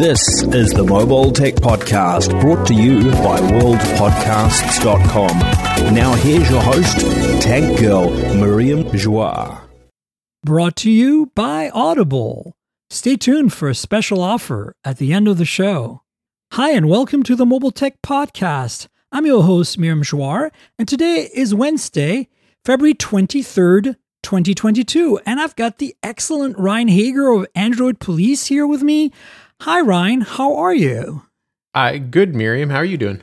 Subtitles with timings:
[0.00, 5.38] This is the Mobile Tech Podcast brought to you by worldpodcasts.com.
[5.94, 7.00] Now here's your host,
[7.42, 9.60] Tech Girl Miriam Joire.
[10.42, 12.56] Brought to you by Audible.
[12.88, 16.00] Stay tuned for a special offer at the end of the show.
[16.52, 18.88] Hi, and welcome to the Mobile Tech Podcast.
[19.12, 22.30] I'm your host, Miriam Joire, and today is Wednesday,
[22.64, 25.20] February 23rd, 2022.
[25.26, 29.12] And I've got the excellent Ryne Hager of Android Police here with me.
[29.64, 30.22] Hi, Ryne.
[30.22, 31.24] How are you?
[31.74, 32.70] Uh, good, Miriam.
[32.70, 33.22] How are you doing?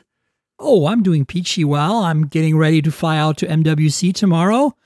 [0.60, 2.04] Oh, I'm doing peachy well.
[2.04, 4.76] I'm getting ready to fly out to MWC tomorrow.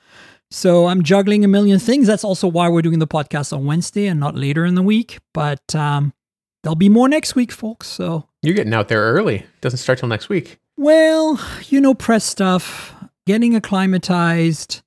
[0.51, 2.06] So I'm juggling a million things.
[2.06, 5.19] That's also why we're doing the podcast on Wednesday and not later in the week.
[5.34, 6.15] But um,
[6.62, 7.87] there'll be more next week, folks.
[7.87, 9.45] So you're getting out there early.
[9.61, 10.59] Doesn't start till next week.
[10.78, 12.95] Well, you know, press stuff,
[13.27, 14.80] getting acclimatized,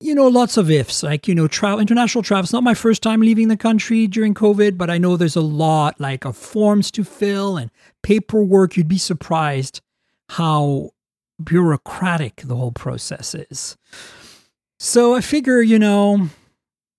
[0.00, 1.02] you know, lots of ifs.
[1.02, 2.44] Like, you know, travel, international travel.
[2.44, 5.40] It's not my first time leaving the country during COVID, but I know there's a
[5.40, 7.70] lot like of forms to fill and
[8.02, 8.76] paperwork.
[8.76, 9.80] You'd be surprised
[10.30, 10.90] how
[11.42, 13.76] bureaucratic the whole process is.
[14.78, 16.28] So I figure, you know,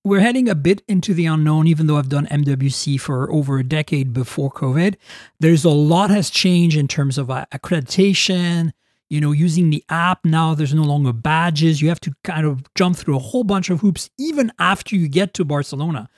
[0.04, 3.64] we're heading a bit into the unknown, even though I've done MWC for over a
[3.64, 4.96] decade before COVID.
[5.40, 8.72] There's a lot has changed in terms of uh, accreditation,
[9.10, 11.82] you know, using the app now, there's no longer badges.
[11.82, 15.08] You have to kind of jump through a whole bunch of hoops even after you
[15.08, 16.10] get to Barcelona.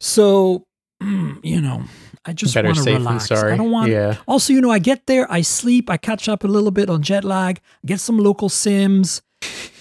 [0.00, 0.66] So,
[1.00, 1.84] you know,
[2.24, 3.30] I just want to relax.
[3.30, 3.90] I don't want.
[3.90, 4.16] Yeah.
[4.26, 7.02] Also, you know, I get there, I sleep, I catch up a little bit on
[7.02, 9.22] jet lag, get some local sims,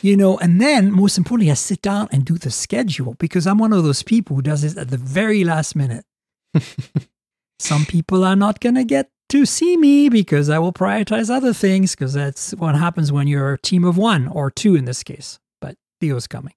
[0.01, 3.57] you know, and then most importantly, I sit down and do the schedule because I'm
[3.57, 6.05] one of those people who does this at the very last minute.
[7.59, 11.53] some people are not going to get to see me because I will prioritize other
[11.53, 15.03] things because that's what happens when you're a team of one or two in this
[15.03, 15.39] case.
[15.61, 16.53] But Theo's coming.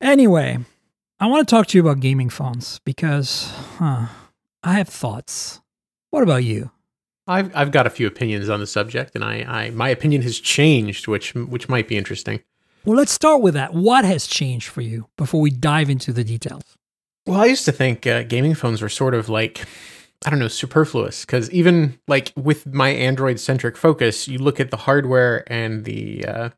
[0.00, 0.58] Anyway,
[1.18, 4.06] I want to talk to you about gaming phones because huh,
[4.62, 5.60] I have thoughts.
[6.10, 6.70] What about you?
[7.26, 10.40] I've I've got a few opinions on the subject, and I, I my opinion has
[10.40, 12.40] changed, which which might be interesting.
[12.84, 13.74] Well, let's start with that.
[13.74, 16.64] What has changed for you before we dive into the details?
[17.26, 19.66] Well, I used to think uh, gaming phones were sort of like
[20.24, 24.70] I don't know, superfluous because even like with my Android centric focus, you look at
[24.70, 26.50] the hardware and the uh,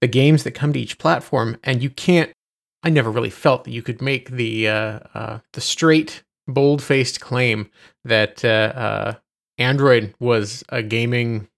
[0.00, 2.30] the games that come to each platform, and you can't.
[2.82, 7.20] I never really felt that you could make the uh, uh, the straight, bold faced
[7.20, 7.70] claim
[8.04, 9.14] that uh, uh,
[9.58, 11.48] Android was a gaming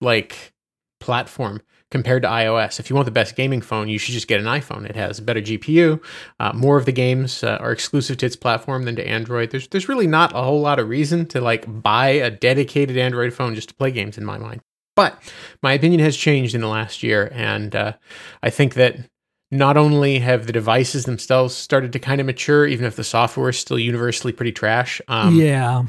[0.00, 0.52] like
[1.00, 1.60] platform
[1.90, 2.78] compared to iOS.
[2.78, 4.88] If you want the best gaming phone, you should just get an iPhone.
[4.88, 6.02] It has a better GPU.
[6.38, 9.50] Uh, more of the games uh, are exclusive to its platform than to Android.
[9.50, 13.32] There's there's really not a whole lot of reason to like buy a dedicated Android
[13.32, 14.60] phone just to play games in my mind.
[14.96, 15.20] But
[15.62, 17.92] my opinion has changed in the last year, and uh,
[18.42, 18.96] I think that
[19.50, 23.48] not only have the devices themselves started to kind of mature, even if the software
[23.48, 25.00] is still universally pretty trash.
[25.08, 25.84] Um, yeah.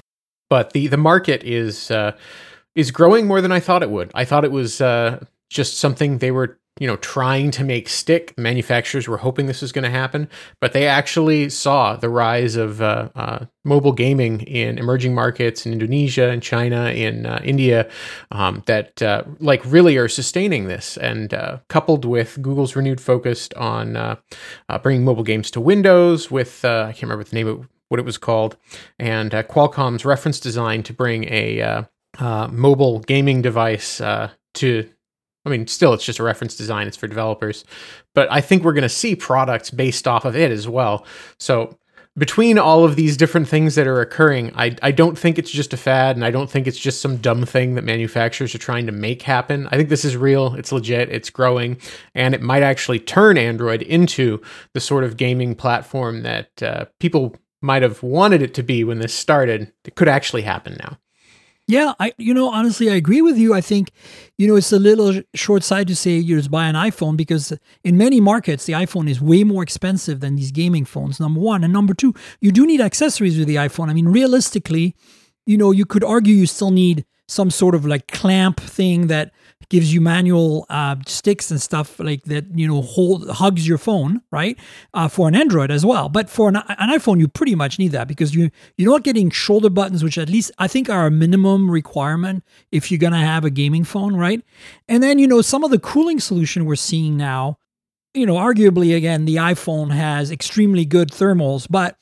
[0.50, 2.16] But the the market is uh,
[2.76, 4.12] is growing more than I thought it would.
[4.16, 8.38] I thought it was uh, just something they were you know trying to make stick.
[8.38, 10.30] Manufacturers were hoping this was going to happen
[10.60, 15.74] but they actually saw the rise of uh, uh, mobile gaming in emerging markets in
[15.74, 17.90] indonesia and china in uh, india
[18.32, 20.98] um, that uh, like really are sustaining this.
[20.98, 24.16] And uh, coupled with google's renewed focus on uh,
[24.82, 28.18] bringing mobile games to windows with i can't remember the name of what it was
[28.18, 28.56] called
[29.00, 31.86] and qualcomm's reference design to bring a
[32.52, 34.02] mobile gaming device
[34.54, 34.90] to
[35.46, 36.88] I mean, still, it's just a reference design.
[36.88, 37.64] It's for developers.
[38.14, 41.06] But I think we're going to see products based off of it as well.
[41.40, 41.78] So,
[42.18, 45.74] between all of these different things that are occurring, I, I don't think it's just
[45.74, 48.88] a fad, and I don't think it's just some dumb thing that manufacturers are trying
[48.88, 49.68] to make happen.
[49.68, 51.78] I think this is real, it's legit, it's growing,
[52.14, 54.42] and it might actually turn Android into
[54.74, 59.00] the sort of gaming platform that uh, people might have wanted it to be when
[59.00, 59.72] this started.
[59.86, 60.98] It could actually happen now.
[61.70, 63.54] Yeah, I you know honestly I agree with you.
[63.54, 63.92] I think
[64.40, 67.54] you know it's a little short sighted to say you just buy an iPhone because
[67.84, 71.20] in many markets the iPhone is way more expensive than these gaming phones.
[71.20, 73.88] Number one and number two, you do need accessories with the iPhone.
[73.88, 74.96] I mean, realistically,
[75.46, 79.32] you know you could argue you still need some sort of like clamp thing that
[79.70, 84.22] gives you manual uh, sticks and stuff like that, you know, hold hugs your phone,
[84.32, 84.58] right?
[84.96, 86.10] Uh, for an Android as well.
[86.10, 89.30] But for an, an, iPhone, you pretty much need that because you you're not getting
[89.30, 93.46] shoulder buttons, which at least I think are a minimum requirement if you're gonna have
[93.46, 94.42] a gaming phone, right?
[94.88, 97.58] And then you know some of the cooling solution we're seeing now,
[98.16, 101.96] you know, arguably again the iPhone has extremely good thermals, but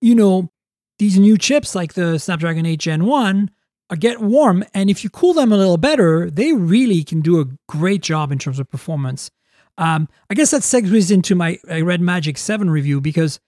[0.00, 0.50] you know
[0.98, 3.50] these new chips like the Snapdragon 8 Gen 1
[3.96, 4.64] get warm.
[4.74, 8.32] And if you cool them a little better, they really can do a great job
[8.32, 9.30] in terms of performance.
[9.78, 13.40] Um, I guess that segues into my Red Magic 7 review because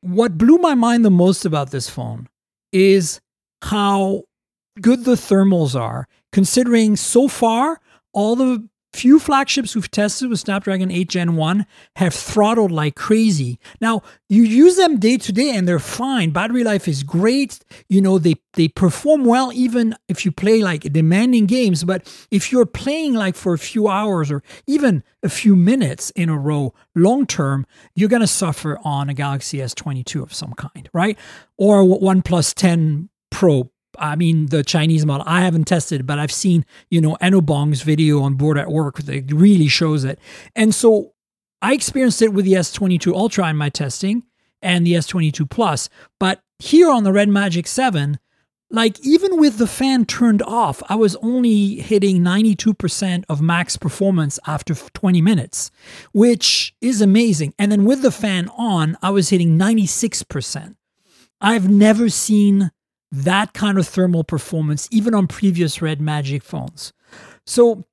[0.00, 2.28] what blew my mind the most about this phone
[2.72, 3.20] is
[3.62, 4.24] how
[4.80, 7.80] good the thermals are, considering so far
[8.12, 13.58] all the few flagships we've tested with Snapdragon 8 Gen 1 have throttled like crazy.
[13.80, 16.30] Now, you use them day to day and they're fine.
[16.30, 17.58] Battery life is great.
[17.88, 21.82] You know, they, they perform well even if you play like demanding games.
[21.82, 26.28] But if you're playing like for a few hours or even a few minutes in
[26.28, 30.88] a row, long term, you're going to suffer on a Galaxy S22 of some kind,
[30.92, 31.18] right?
[31.58, 35.24] Or OnePlus 10 Pro I mean, the Chinese model.
[35.26, 39.32] I haven't tested, but I've seen, you know, Enobong's video on board at work that
[39.32, 40.18] really shows it.
[40.54, 41.14] And so
[41.62, 44.24] I experienced it with the S22 Ultra in my testing
[44.60, 45.88] and the S22 Plus.
[46.20, 48.18] But here on the Red Magic 7,
[48.70, 54.38] like even with the fan turned off, I was only hitting 92% of max performance
[54.46, 55.70] after 20 minutes,
[56.12, 57.54] which is amazing.
[57.58, 60.74] And then with the fan on, I was hitting 96%.
[61.40, 62.72] I've never seen
[63.14, 66.92] that kind of thermal performance, even on previous Red Magic phones.
[67.46, 67.84] So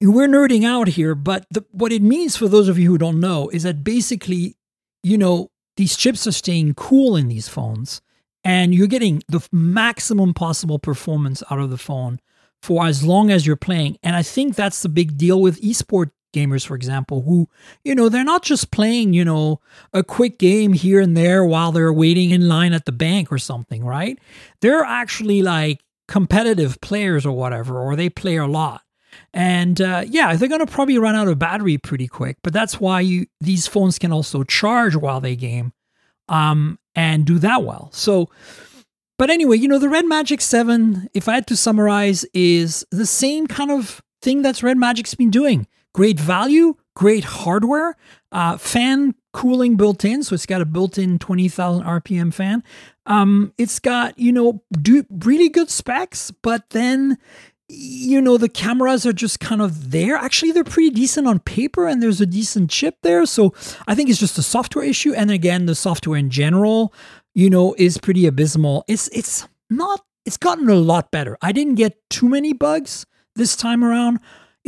[0.00, 3.20] we're nerding out here, but the, what it means for those of you who don't
[3.20, 4.56] know is that basically,
[5.02, 8.00] you know, these chips are staying cool in these phones
[8.44, 12.20] and you're getting the maximum possible performance out of the phone
[12.62, 13.98] for as long as you're playing.
[14.02, 17.48] And I think that's the big deal with esport gamers, for example, who,
[17.84, 19.60] you know, they're not just playing, you know,
[19.92, 23.38] a quick game here and there while they're waiting in line at the bank or
[23.38, 24.18] something, right?
[24.60, 28.82] They're actually like competitive players or whatever, or they play a lot.
[29.32, 32.80] And uh, yeah, they're going to probably run out of battery pretty quick, but that's
[32.80, 35.72] why you these phones can also charge while they game
[36.28, 37.90] um, and do that well.
[37.92, 38.30] So,
[39.18, 43.06] but anyway, you know, the Red Magic 7, if I had to summarize, is the
[43.06, 47.96] same kind of thing that's Red Magic's been doing great value, great hardware,
[48.32, 50.22] uh, fan cooling built in.
[50.22, 52.62] So it's got a built in 20,000 RPM fan.
[53.06, 57.18] Um, it's got, you know, do, really good specs, but then,
[57.68, 60.16] you know, the cameras are just kind of there.
[60.16, 63.26] Actually, they're pretty decent on paper and there's a decent chip there.
[63.26, 63.54] So
[63.86, 65.14] I think it's just a software issue.
[65.14, 66.92] And again, the software in general,
[67.34, 68.84] you know, is pretty abysmal.
[68.88, 71.38] It's, it's not, it's gotten a lot better.
[71.42, 73.06] I didn't get too many bugs
[73.36, 74.18] this time around.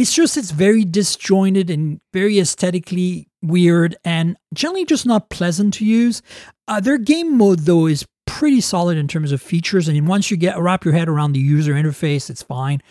[0.01, 5.85] It's just it's very disjointed and very aesthetically weird and generally just not pleasant to
[5.85, 6.23] use.
[6.67, 10.39] Uh, their game mode though is pretty solid in terms of features, and once you
[10.39, 12.83] get wrap your head around the user interface, it's fine.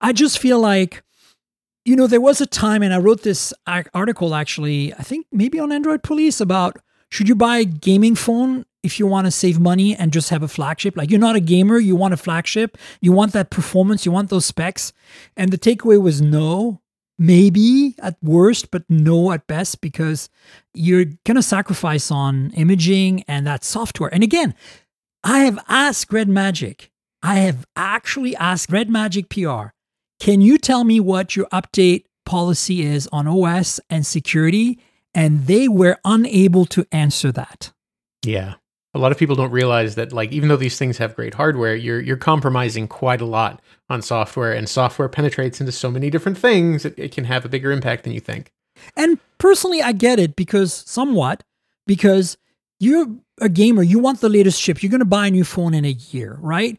[0.00, 1.04] I just feel like
[1.84, 3.54] you know there was a time, and I wrote this
[3.94, 6.78] article actually, I think maybe on Android Police about
[7.10, 10.44] should you buy a gaming phone if you want to save money and just have
[10.44, 10.96] a flagship.
[10.96, 14.30] Like you're not a gamer, you want a flagship, you want that performance, you want
[14.30, 14.92] those specs.
[15.36, 16.80] And the takeaway was no,
[17.18, 20.28] maybe at worst, but no at best, because
[20.72, 24.12] you're to sacrifice on imaging and that software.
[24.14, 24.54] And again,
[25.24, 26.92] I have asked Red Magic,
[27.22, 29.72] I have actually asked Red Magic PR,
[30.20, 34.78] can you tell me what your update policy is on OS and security?
[35.16, 37.72] And they were unable to answer that.
[38.24, 38.54] Yeah.
[38.92, 41.74] A lot of people don't realize that like even though these things have great hardware
[41.74, 43.60] you're you're compromising quite a lot
[43.90, 47.48] on software and software penetrates into so many different things it, it can have a
[47.48, 48.52] bigger impact than you think.
[48.96, 51.42] And personally i get it because somewhat
[51.86, 52.38] because
[52.80, 53.06] you're
[53.40, 54.82] a gamer you want the latest chip.
[54.82, 56.78] You're going to buy a new phone in a year right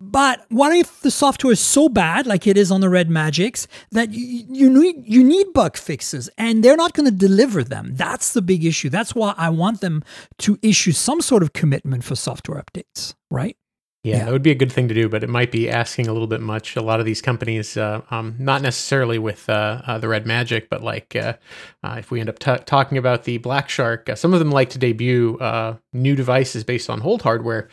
[0.00, 3.66] but what if the software is so bad, like it is on the Red Magics,
[3.90, 7.94] that you, you need you need bug fixes, and they're not going to deliver them?
[7.94, 8.90] That's the big issue.
[8.90, 10.04] That's why I want them
[10.38, 13.56] to issue some sort of commitment for software updates, right?
[14.04, 14.24] Yeah, yeah.
[14.26, 16.28] that would be a good thing to do, but it might be asking a little
[16.28, 16.76] bit much.
[16.76, 20.70] A lot of these companies, uh, um, not necessarily with uh, uh, the Red Magic,
[20.70, 21.34] but like uh,
[21.82, 24.52] uh, if we end up t- talking about the Black Shark, uh, some of them
[24.52, 25.38] like to debut
[25.92, 27.68] new devices based on hold hardware,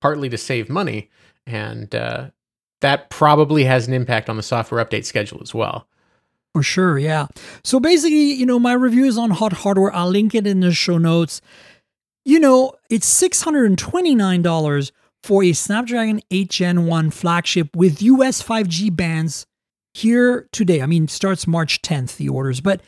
[0.00, 1.10] partly to save money
[1.46, 2.30] and uh,
[2.80, 5.88] that probably has an impact on the software update schedule as well.
[6.54, 7.26] For sure, yeah.
[7.64, 9.94] So basically, you know, my review is on Hot Hardware.
[9.94, 11.40] I'll link it in the show notes.
[12.24, 14.90] You know, it's six hundred and twenty nine dollars
[15.26, 19.44] for a Snapdragon 8 Gen 1 flagship with US 5G bands
[19.92, 20.80] here today.
[20.80, 22.80] I mean, starts March 10th, the orders, but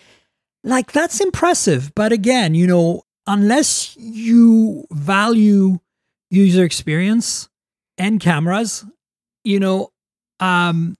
[0.63, 1.93] like that's impressive.
[1.95, 5.81] But again, you know, unless you value
[6.31, 7.48] user experience,
[7.99, 8.85] and cameras,
[9.45, 9.91] you know,
[10.41, 10.97] um,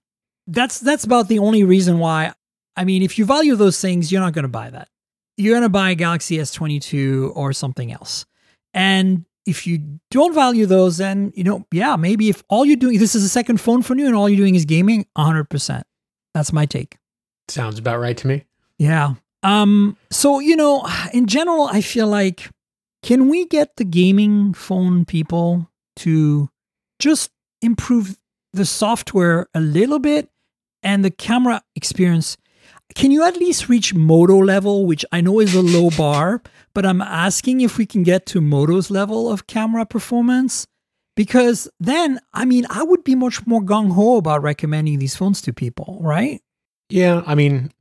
[0.47, 2.33] that's that's about the only reason why.
[2.75, 4.89] I mean, if you value those things, you're not going to buy that.
[5.37, 8.25] You're going to buy a Galaxy S22 or something else.
[8.73, 12.99] And if you don't value those, then you know, yeah, maybe if all you're doing
[12.99, 15.81] this is a second phone for you and all you're doing is gaming, 100%.
[16.33, 16.97] That's my take.
[17.47, 18.45] Sounds about right to me.
[18.77, 19.15] Yeah.
[19.43, 22.49] Um so you know, in general I feel like
[23.01, 26.49] can we get the gaming phone people to
[26.99, 28.17] just improve
[28.53, 30.29] the software a little bit
[30.83, 32.37] and the camera experience,
[32.95, 36.41] can you at least reach Moto level, which I know is a low bar,
[36.73, 40.67] but I'm asking if we can get to Moto's level of camera performance?
[41.15, 45.41] Because then, I mean, I would be much more gung ho about recommending these phones
[45.41, 46.41] to people, right?
[46.89, 47.71] Yeah, I mean,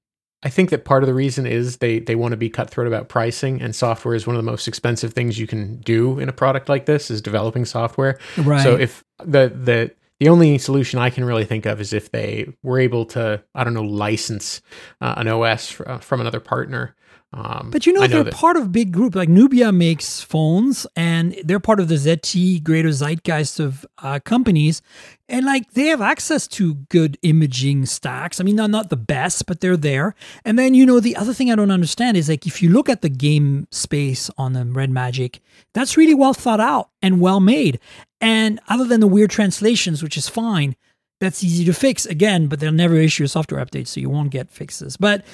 [0.42, 3.08] I think that part of the reason is they they want to be cutthroat about
[3.08, 6.32] pricing, and software is one of the most expensive things you can do in a
[6.32, 8.18] product like this is developing software.
[8.36, 8.62] Right.
[8.62, 9.90] So if the the
[10.20, 13.64] the only solution I can really think of is if they were able to, I
[13.64, 14.60] don't know, license
[15.00, 16.94] uh, an OS uh, from another partner.
[17.30, 19.14] Um, but you know, know they're that, part of big group.
[19.14, 24.80] Like Nubia makes phones, and they're part of the ZTE greater zeitgeist of uh, companies,
[25.28, 28.40] and like they have access to good imaging stacks.
[28.40, 30.14] I mean, not not the best, but they're there.
[30.46, 32.88] And then you know, the other thing I don't understand is like if you look
[32.88, 35.40] at the game space on the Red Magic,
[35.74, 37.78] that's really well thought out and well made.
[38.22, 40.76] And other than the weird translations, which is fine,
[41.20, 42.46] that's easy to fix again.
[42.46, 44.96] But they'll never issue a software update, so you won't get fixes.
[44.96, 45.26] But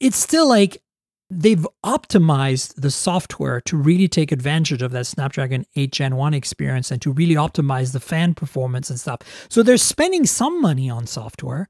[0.00, 0.82] it's still like
[1.30, 6.90] they've optimized the software to really take advantage of that Snapdragon 8 Gen 1 experience
[6.90, 9.20] and to really optimize the fan performance and stuff.
[9.48, 11.68] So they're spending some money on software.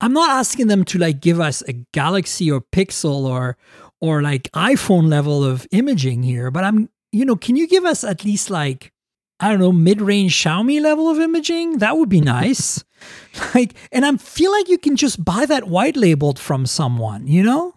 [0.00, 3.56] I'm not asking them to like give us a Galaxy or Pixel or
[4.00, 8.04] or like iPhone level of imaging here, but I'm you know, can you give us
[8.04, 8.92] at least like
[9.38, 11.78] I don't know, mid-range Xiaomi level of imaging?
[11.78, 12.84] That would be nice.
[13.54, 17.42] like and I feel like you can just buy that white labeled from someone, you
[17.42, 17.75] know?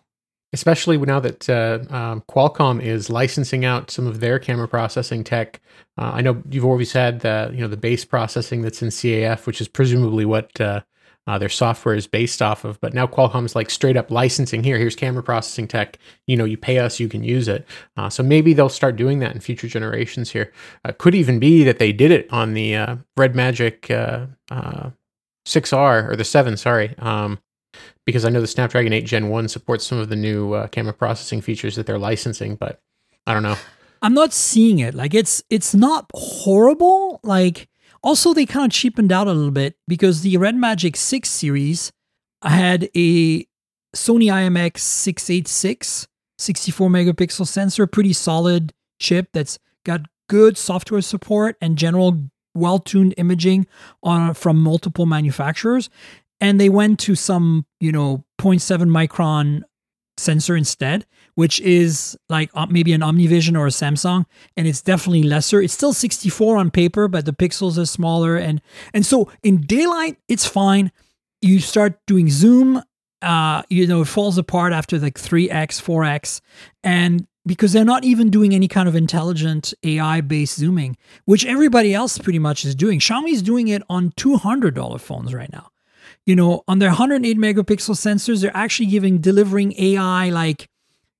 [0.54, 5.62] Especially now that uh, um, Qualcomm is licensing out some of their camera processing tech.
[5.98, 9.46] Uh, I know you've always had the you know the base processing that's in CAF,
[9.46, 10.82] which is presumably what uh,
[11.28, 12.82] uh, their software is based off of.
[12.82, 14.78] But now Qualcomm's like straight up licensing here.
[14.78, 16.00] Here's camera processing tech.
[16.26, 17.68] You know, you pay us, you can use it.
[17.98, 20.32] Uh, so maybe they'll start doing that in future generations.
[20.32, 20.52] Here
[20.84, 23.90] uh, could even be that they did it on the Red Magic.
[25.46, 26.94] 6R or the 7, sorry.
[27.00, 27.40] Um,
[28.06, 30.94] because I know the Snapdragon 8 Gen 1 supports some of the new uh, camera
[30.94, 32.82] processing features that they're licensing, but
[33.28, 33.58] I don't know.
[34.02, 34.94] I'm not seeing it.
[34.94, 37.20] Like it's it's not horrible.
[37.24, 37.68] Like
[38.02, 41.92] also they kind of cheapened out a little bit because the Red Magic 6 series
[42.44, 43.46] had a
[43.96, 46.08] Sony IMX 686
[46.38, 52.18] 64 megapixel sensor, pretty solid chip that's got good software support and general
[52.56, 53.68] well-tuned imaging
[54.04, 55.90] on from multiple manufacturers
[56.42, 59.64] and they went to some you know 0.7 micron
[60.18, 61.06] sensor instead
[61.40, 64.26] which is like uh, maybe an omnivision or a samsung
[64.58, 65.62] and it's definitely lesser.
[65.62, 68.36] It's still 64 on paper but the pixels are smaller.
[68.36, 68.62] And
[68.94, 70.92] and so in daylight it's fine.
[71.42, 72.84] You start doing zoom
[73.22, 76.42] uh you know it falls apart after like 3x 4x
[76.84, 81.94] and because they're not even doing any kind of intelligent AI based zooming, which everybody
[81.94, 83.00] else pretty much is doing.
[83.00, 85.72] Xiaomi's doing it on $200 phones right now
[86.30, 90.70] you know, on their 108 megapixel sensors, they're actually giving delivering AI like,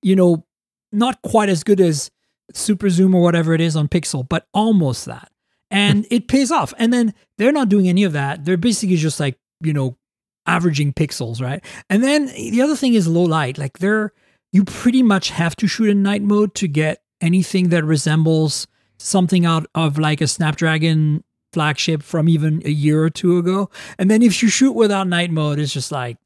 [0.04, 0.46] you know,
[0.92, 2.12] not quite as good as
[2.54, 5.32] super zoom or whatever it is on Pixel, but almost that.
[5.72, 6.76] And it pays off.
[6.78, 8.46] And then they're not doing any of that.
[8.46, 9.98] They're basically just like, you know,
[10.46, 11.66] averaging pixels, right?
[11.90, 13.58] And then the other thing is low light.
[13.58, 14.14] Like they're
[14.54, 18.68] you pretty much have to shoot in night mode to get anything that resembles
[19.00, 23.70] something out of like a Snapdragon flagship from even a year or two ago.
[23.98, 26.18] And then if you shoot without night mode, it's just like,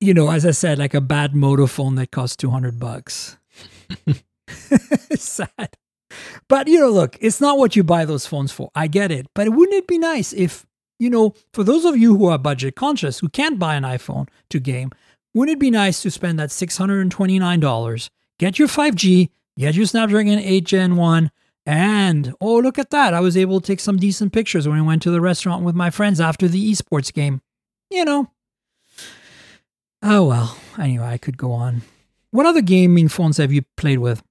[0.00, 3.36] you know, as I said, like a bad Moto phone that costs 200 bucks.
[5.16, 5.76] sad.
[6.48, 8.70] But, you know, look, it's not what you buy those phones for.
[8.74, 9.26] I get it.
[9.34, 10.66] But wouldn't it be nice if,
[10.98, 14.28] you know, for those of you who are budget conscious, who can't buy an iPhone
[14.50, 14.90] to game,
[15.34, 20.64] wouldn't it be nice to spend that $629, get your 5G, get your Snapdragon 8
[20.64, 21.30] Gen 1,
[21.68, 23.12] and oh, look at that.
[23.12, 25.74] I was able to take some decent pictures when I went to the restaurant with
[25.74, 27.42] my friends after the esports game.
[27.90, 28.30] You know.
[30.02, 30.56] Oh, well.
[30.78, 31.82] Anyway, I could go on.
[32.30, 34.22] What other gaming phones have you played with?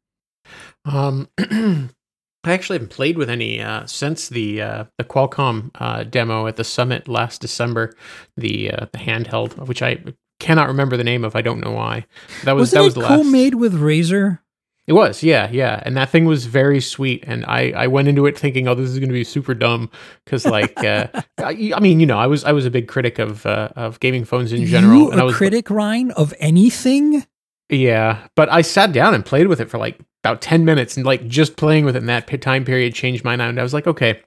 [0.84, 1.89] Um, I
[2.53, 6.63] actually haven't played with any uh, since the uh, the Qualcomm uh, demo at the
[6.63, 7.94] summit last December.
[8.36, 10.03] The uh, the handheld, which I
[10.39, 11.36] cannot remember the name of.
[11.36, 12.06] I don't know why.
[12.46, 13.24] That was Wasn't that was it the last.
[13.24, 14.39] co-made with Razer?
[14.88, 17.25] It was, yeah, yeah, and that thing was very sweet.
[17.27, 19.91] And I, I went into it thinking, oh, this is going to be super dumb
[20.24, 21.08] because, like, uh,
[21.39, 24.00] I, I, mean, you know, I was I was a big critic of uh, of
[24.00, 24.98] gaming phones in general.
[24.98, 27.25] You and a I was critic, Ryne, of anything?
[27.70, 31.06] Yeah, but I sat down and played with it for like about ten minutes, and
[31.06, 33.60] like just playing with it in that time period changed my mind.
[33.60, 34.22] I was like, okay,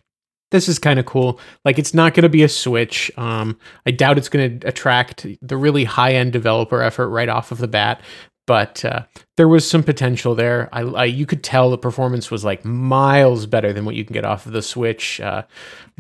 [0.51, 1.41] this is kind of cool.
[1.65, 3.11] Like it's not going to be a Switch.
[3.17, 7.53] Um, I doubt it's going to attract the really high end developer effort right off
[7.53, 8.03] of the bat.
[8.47, 9.05] But uh,
[9.37, 10.69] there was some potential there.
[10.73, 14.15] I, I, you could tell the performance was like miles better than what you can
[14.15, 15.21] get off of the Switch.
[15.21, 15.45] Uh,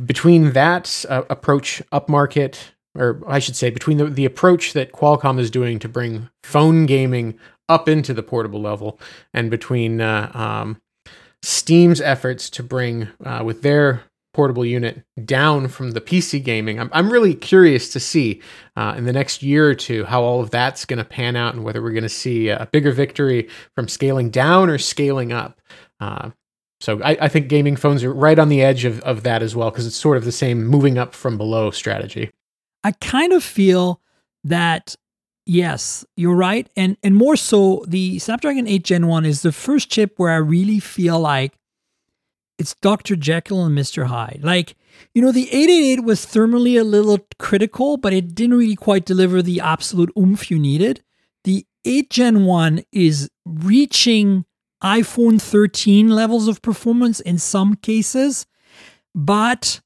[0.04, 2.58] between that uh, approach upmarket,
[2.96, 6.86] or I should say, between the, the approach that Qualcomm is doing to bring phone
[6.86, 8.98] gaming up into the portable level,
[9.32, 10.80] and between uh, um,
[11.42, 16.78] Steam's efforts to bring uh, with their portable unit down from the PC gaming.
[16.78, 18.40] I'm, I'm really curious to see
[18.76, 21.54] uh, in the next year or two how all of that's going to pan out
[21.54, 25.60] and whether we're going to see a bigger victory from scaling down or scaling up.
[25.98, 26.30] Uh,
[26.80, 29.54] so I, I, think gaming phones are right on the edge of, of that as
[29.54, 32.30] well because it's sort of the same moving up from below strategy.
[32.82, 34.00] I kind of feel
[34.44, 34.96] that
[35.44, 39.90] yes, you're right, and and more so the Snapdragon 8 Gen 1 is the first
[39.90, 41.52] chip where I really feel like
[42.60, 43.16] it's Dr.
[43.16, 44.06] Jekyll and Mr.
[44.06, 44.40] Hyde.
[44.42, 44.76] Like,
[45.14, 49.40] you know, the 888 was thermally a little critical, but it didn't really quite deliver
[49.40, 51.02] the absolute oomph you needed.
[51.44, 54.44] The 8 Gen 1 is reaching
[54.84, 58.46] iPhone 13 levels of performance in some cases,
[59.14, 59.80] but,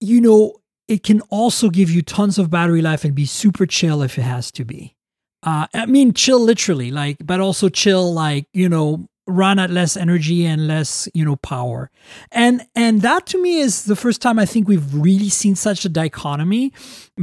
[0.00, 0.54] you know,
[0.86, 4.22] it can also give you tons of battery life and be super chill if it
[4.22, 4.96] has to be.
[5.42, 9.96] Uh, I mean, chill literally, like, but also chill, like, you know, run at less
[9.96, 11.90] energy and less you know power.
[12.32, 15.84] And and that to me is the first time i think we've really seen such
[15.84, 16.72] a dichotomy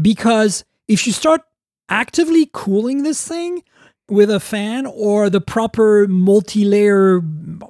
[0.02, 1.42] because if you start
[1.90, 3.64] actively cooling this thing
[4.10, 7.22] with a fan or the proper multi-layer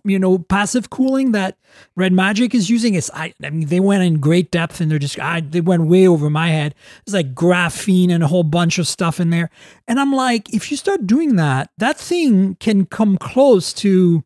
[0.04, 1.58] you know passive cooling that
[1.96, 5.00] red magic is using is I, I mean they went in great depth and they're
[5.00, 6.76] just I, they went way over my head.
[7.06, 9.50] It's like graphene and a whole bunch of stuff in there.
[9.88, 14.24] And i'm like if you start doing that that thing can come close to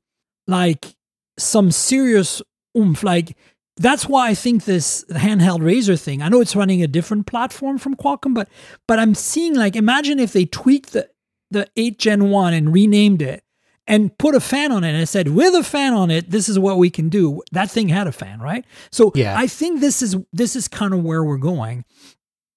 [0.52, 0.96] like
[1.40, 2.42] some serious
[2.78, 3.36] oomph like
[3.78, 6.22] that's why I think this handheld Razer thing.
[6.22, 8.50] I know it's running a different platform from Qualcomm, but
[8.88, 11.10] but I'm seeing like imagine if they tweaked the
[11.50, 13.44] the 8 Gen 1 and renamed it
[13.88, 16.58] and put a fan on it and said, with a fan on it, this is
[16.58, 17.42] what we can do.
[17.52, 18.64] That thing had a fan, right?
[18.92, 19.38] So yeah.
[19.38, 21.84] I think this is this is kind of where we're going.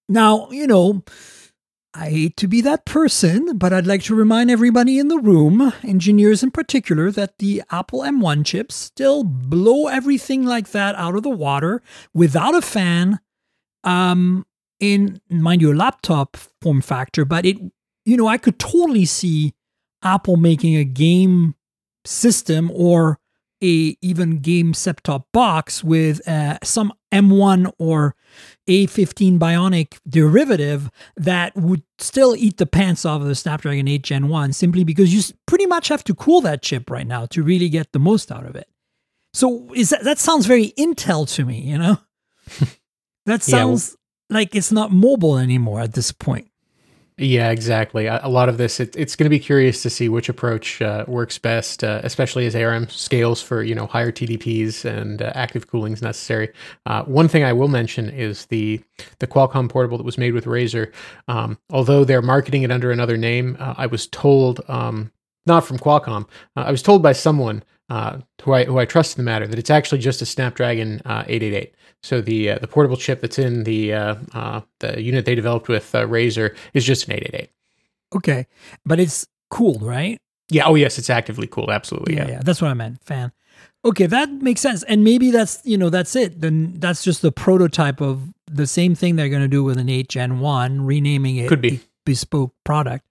[0.08, 1.02] Now, you know,
[1.96, 5.72] I hate to be that person, but I'd like to remind everybody in the room,
[5.84, 11.22] engineers in particular, that the Apple M1 chips still blow everything like that out of
[11.22, 13.20] the water without a fan.
[13.84, 14.44] Um,
[14.80, 17.58] in mind you, a laptop form factor, but it
[18.04, 19.54] you know, I could totally see
[20.02, 21.54] Apple making a game
[22.04, 23.18] system or
[23.64, 28.14] a even game set-top box with uh, some M1 or
[28.68, 34.28] A15 Bionic derivative that would still eat the pants off of the Snapdragon 8 Gen
[34.28, 37.70] 1 simply because you pretty much have to cool that chip right now to really
[37.70, 38.68] get the most out of it.
[39.32, 41.98] So is that that sounds very Intel to me, you know?
[43.26, 43.94] that sounds yeah,
[44.30, 46.48] well, like it's not mobile anymore at this point.
[47.16, 48.06] Yeah, exactly.
[48.06, 51.04] A, lot of this, it, it's going to be curious to see which approach uh,
[51.06, 55.68] works best, uh, especially as ARM scales for you know higher TDPs and uh, active
[55.68, 56.52] cooling is necessary.
[56.86, 58.82] Uh, one thing I will mention is the
[59.20, 60.92] the Qualcomm portable that was made with Razer.
[61.28, 65.12] Um, although they're marketing it under another name, uh, I was told, um,
[65.46, 67.62] not from Qualcomm, uh, I was told by someone
[68.42, 71.74] who I who I trust in the matter that it's actually just a Snapdragon 888.
[72.04, 75.68] So the uh, the portable chip that's in the uh, uh, the unit they developed
[75.68, 77.50] with uh, Razer is just an 888.
[78.14, 78.46] Okay,
[78.84, 80.20] but it's cooled, right?
[80.50, 80.66] Yeah.
[80.66, 81.70] Oh, yes, it's actively cooled.
[81.70, 82.16] Absolutely.
[82.16, 82.40] Yeah, yeah.
[82.44, 83.02] That's what I meant.
[83.02, 83.32] Fan.
[83.86, 84.82] Okay, that makes sense.
[84.82, 86.42] And maybe that's you know that's it.
[86.42, 89.88] Then that's just the prototype of the same thing they're going to do with an
[89.88, 93.06] 8 Gen 1, renaming it could be bespoke product.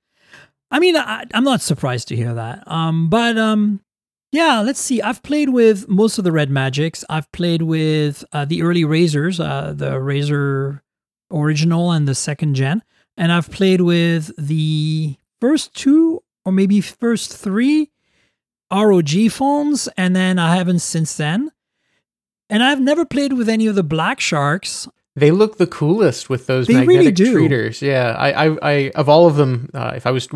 [0.70, 2.64] I mean, I, am not surprised to hear that.
[2.68, 3.82] Um, but um,
[4.34, 5.00] yeah, let's see.
[5.00, 7.06] I've played with most of the Red Magics.
[7.08, 10.82] I've played with uh, the early Razers, uh, the Razer
[11.32, 12.82] original and the second gen.
[13.16, 17.92] And I've played with the first two or maybe first three
[18.72, 19.88] ROG phones.
[19.98, 21.52] And then I haven't since then.
[22.50, 24.88] And I've never played with any of the Black Sharks.
[25.16, 27.84] They look the coolest with those they magnetic really treaters.
[27.84, 30.28] Yeah, I, I, I, of all of them, uh, if I was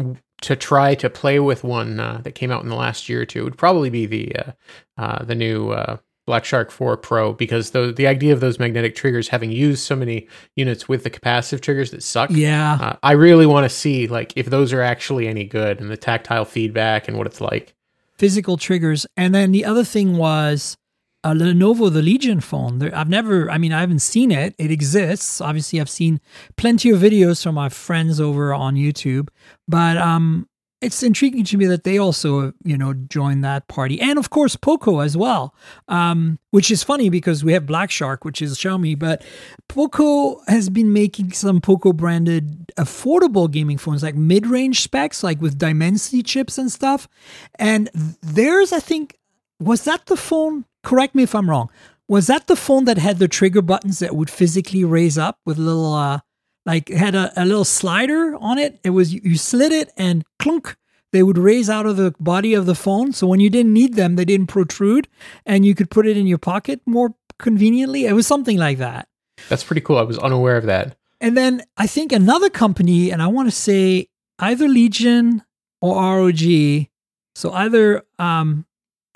[0.41, 3.25] to try to play with one uh, that came out in the last year or
[3.25, 4.51] two, would probably be the uh,
[4.97, 5.97] uh the new uh,
[6.27, 9.95] Black Shark 4 Pro because the the idea of those magnetic triggers, having used so
[9.95, 14.07] many units with the capacitive triggers that suck, yeah, uh, I really want to see
[14.07, 17.73] like if those are actually any good and the tactile feedback and what it's like.
[18.17, 20.77] Physical triggers, and then the other thing was
[21.23, 22.81] a Lenovo the Legion phone.
[22.93, 24.55] I've never, I mean, I haven't seen it.
[24.57, 25.41] It exists.
[25.41, 26.19] Obviously, I've seen
[26.55, 29.29] plenty of videos from my friends over on YouTube,
[29.67, 30.47] but um,
[30.79, 33.99] it's intriguing to me that they also, you know, joined that party.
[33.99, 35.55] And of course, Poco as well,
[35.87, 39.23] um, which is funny because we have Black Shark, which is Xiaomi, but
[39.67, 45.41] Poco has been making some Poco branded affordable gaming phones, like mid range specs, like
[45.41, 47.07] with Dimensity chips and stuff.
[47.55, 47.89] And
[48.21, 49.17] theirs, I think,
[49.59, 50.65] was that the phone?
[50.83, 51.69] Correct me if I'm wrong.
[52.07, 55.57] Was that the phone that had the trigger buttons that would physically raise up with
[55.57, 56.19] little, uh,
[56.65, 58.79] like had a, a little slider on it.
[58.83, 60.77] It was you slid it and clunk,
[61.13, 63.13] they would raise out of the body of the phone.
[63.13, 65.07] So when you didn't need them, they didn't protrude,
[65.45, 68.05] and you could put it in your pocket more conveniently.
[68.05, 69.07] It was something like that.
[69.49, 69.97] That's pretty cool.
[69.97, 70.97] I was unaware of that.
[71.21, 74.09] And then I think another company, and I want to say
[74.39, 75.43] either Legion
[75.81, 76.87] or ROG.
[77.35, 78.65] So either um,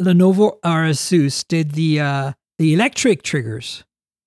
[0.01, 3.83] Lenovo or Asus did the uh, the electric triggers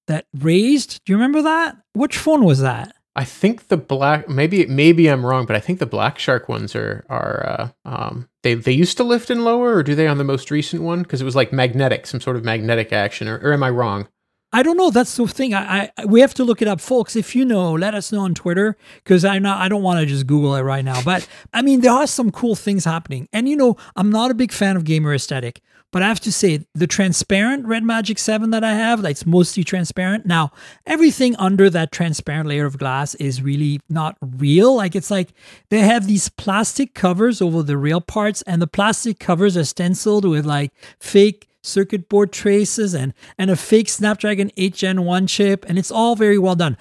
[0.07, 1.01] that raised.
[1.05, 1.77] Do you remember that?
[1.93, 2.95] Which phone was that?
[3.17, 6.75] I think the black maybe maybe I'm wrong, but I think the Black Shark ones
[6.75, 10.19] are are uh, um, they they used to lift and lower, or do they on
[10.19, 11.03] the most recent one?
[11.03, 14.09] Because it was like magnetic, some sort of magnetic action, or, or am I wrong?
[14.55, 14.90] I don't know.
[14.90, 15.53] That's the thing.
[15.53, 17.17] I, I we have to look it up, folks.
[17.17, 20.07] If you know, let us know on Twitter because I not I don't want to
[20.07, 21.03] just Google it right now.
[21.03, 24.35] But I mean, there are some cool things happening, and you know, I'm not a
[24.35, 25.61] big fan of gamer aesthetic.
[25.90, 29.62] But I have to say, the transparent Red Magic 7 that I have, that's mostly
[29.62, 30.27] transparent.
[30.27, 30.51] Now,
[30.87, 34.75] everything under that transparent layer of glass is really not real.
[34.75, 35.29] Like, it's like
[35.69, 40.25] they have these plastic covers over the real parts, and the plastic covers are stenciled
[40.25, 45.64] with like fake circuit board traces and, and a fake Snapdragon 8 Gen 1 chip,
[45.68, 46.77] and it's all very well done.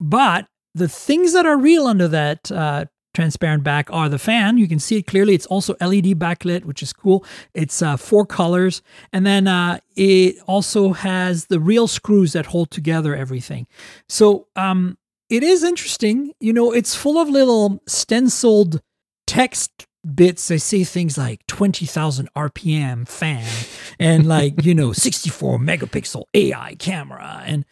[0.00, 4.58] But the things that are real under that uh, transparent back are the fan.
[4.58, 5.34] You can see it clearly.
[5.34, 7.24] It's also LED backlit, which is cool.
[7.54, 8.82] It's uh, four colors.
[9.12, 13.66] And then uh, it also has the real screws that hold together everything.
[14.08, 14.98] So um,
[15.30, 16.34] it is interesting.
[16.40, 18.82] You know, it's full of little stenciled
[19.26, 20.48] text bits.
[20.48, 23.46] They say things like 20,000 RPM fan
[23.98, 27.42] and like, you know, 64 megapixel AI camera.
[27.46, 27.64] And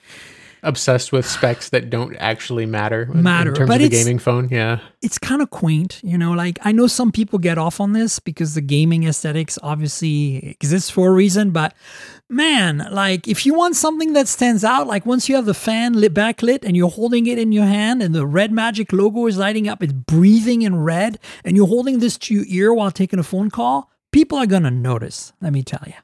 [0.62, 4.48] obsessed with specs that don't actually matter matter in terms but of a gaming phone
[4.48, 4.78] yeah.
[5.00, 8.20] It's kind of quaint you know like i know some people get off on this
[8.20, 11.74] because the gaming aesthetics obviously exists for a reason but
[12.28, 15.94] man like if you want something that stands out like once you have the fan
[15.94, 19.36] lit backlit and you're holding it in your hand and the red magic logo is
[19.36, 23.18] lighting up it's breathing in red and you're holding this to your ear while taking
[23.18, 25.94] a phone call people are gonna notice let me tell you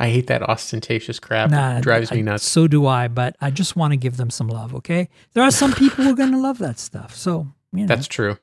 [0.00, 1.50] I hate that ostentatious crap.
[1.50, 2.48] Nah, it drives me nuts.
[2.48, 5.08] so do I, but I just want to give them some love, okay?
[5.32, 7.16] There are some people who are going to love that stuff.
[7.16, 7.86] So, you know.
[7.86, 8.38] That's true.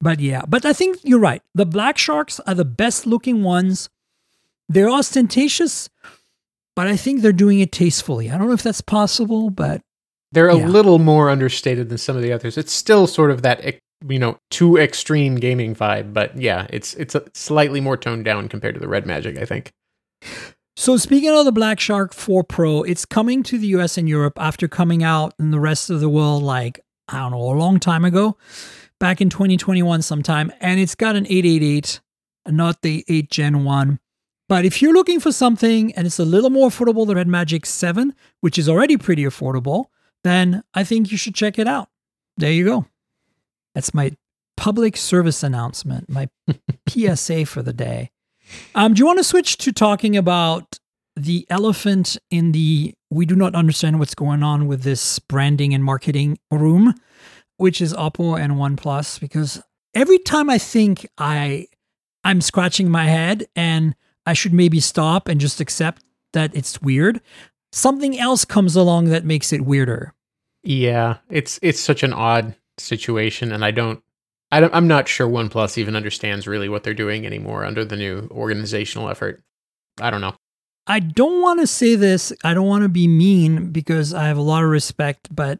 [0.00, 1.42] But yeah, but I think you're right.
[1.54, 3.88] The Black Sharks are the best looking ones.
[4.68, 5.88] They're ostentatious,
[6.74, 8.30] but I think they're doing it tastefully.
[8.30, 9.80] I don't know if that's possible, but
[10.32, 10.66] they're a yeah.
[10.66, 12.58] little more understated than some of the others.
[12.58, 17.16] It's still sort of that you know too extreme gaming vibe, but yeah, it's it's
[17.32, 19.72] slightly more toned down compared to the Red Magic, I think.
[20.76, 24.34] So speaking of the Black Shark 4 Pro, it's coming to the US and Europe
[24.38, 27.78] after coming out in the rest of the world like I don't know, a long
[27.78, 28.36] time ago,
[28.98, 32.00] back in 2021 sometime, and it's got an 888,
[32.44, 33.98] uh, not the 8 Gen 1.
[34.48, 37.66] But if you're looking for something and it's a little more affordable than Red Magic
[37.66, 39.86] 7, which is already pretty affordable,
[40.24, 41.88] then I think you should check it out.
[42.36, 42.86] There you go.
[43.74, 44.16] That's my
[44.56, 46.28] public service announcement, my
[46.88, 48.10] PSA for the day.
[48.74, 50.78] Um, do you want to switch to talking about
[51.14, 55.82] the elephant in the we do not understand what's going on with this branding and
[55.82, 56.94] marketing room,
[57.56, 59.20] which is Oppo and OnePlus?
[59.20, 59.62] Because
[59.94, 61.66] every time I think I
[62.24, 63.94] I'm scratching my head and
[64.26, 67.20] I should maybe stop and just accept that it's weird,
[67.72, 70.12] something else comes along that makes it weirder.
[70.62, 74.02] Yeah, it's it's such an odd situation, and I don't
[74.64, 78.28] I am not sure OnePlus even understands really what they're doing anymore under the new
[78.30, 79.42] organizational effort.
[80.00, 80.34] I don't know.
[80.86, 82.32] I don't want to say this.
[82.44, 85.58] I don't want to be mean because I have a lot of respect, but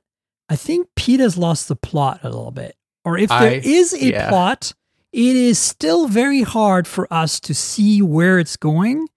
[0.49, 2.77] I think Pete has lost the plot a little bit.
[3.05, 4.29] Or if there I, is a yeah.
[4.29, 4.73] plot,
[5.13, 9.09] it is still very hard for us to see where it's going.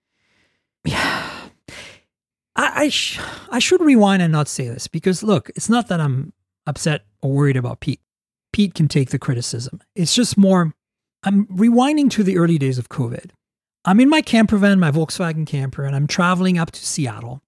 [0.85, 1.29] Yeah.
[2.55, 6.01] I, I, sh- I should rewind and not say this because look, it's not that
[6.01, 6.33] I'm
[6.67, 8.01] upset or worried about Pete.
[8.59, 9.79] Pete can take the criticism.
[9.95, 10.73] It's just more,
[11.23, 13.29] I'm rewinding to the early days of COVID.
[13.85, 17.41] I'm in my camper van, my Volkswagen camper, and I'm traveling up to Seattle.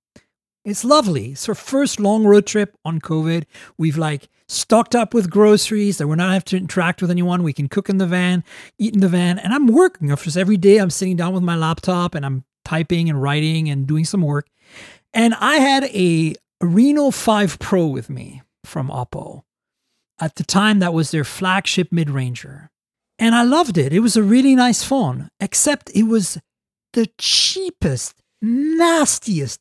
[0.63, 1.33] It's lovely.
[1.33, 3.43] It's our first long road trip on COVID.
[3.77, 7.43] We've like stocked up with groceries that we're not have to interact with anyone.
[7.43, 8.45] We can cook in the van,
[8.79, 10.11] eat in the van, and I'm working.
[10.11, 13.69] Of course, every day I'm sitting down with my laptop and I'm typing and writing
[13.69, 14.47] and doing some work.
[15.13, 19.43] And I had a Reno 5 Pro with me from Oppo.
[20.21, 22.69] At the time, that was their flagship mid ranger.
[23.17, 23.91] And I loved it.
[23.91, 26.37] It was a really nice phone, except it was
[26.93, 29.59] the cheapest, nastiest,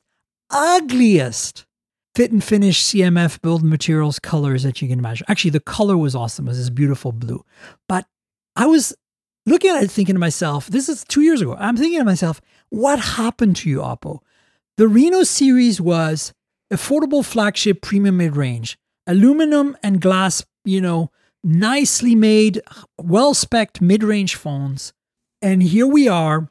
[0.50, 1.66] ugliest
[2.14, 5.24] fit and finish CMF build materials colors that you can imagine.
[5.28, 6.46] Actually, the color was awesome.
[6.46, 7.44] It was this beautiful blue.
[7.88, 8.06] But
[8.56, 8.94] I was
[9.46, 11.56] looking at it thinking to myself, this is two years ago.
[11.58, 14.20] I'm thinking to myself, what happened to you, Oppo?
[14.76, 16.32] The Reno series was
[16.72, 21.10] affordable flagship premium mid range, aluminum and glass, you know,
[21.42, 22.60] nicely made,
[22.98, 24.92] well spec mid range phones.
[25.42, 26.48] And here we are.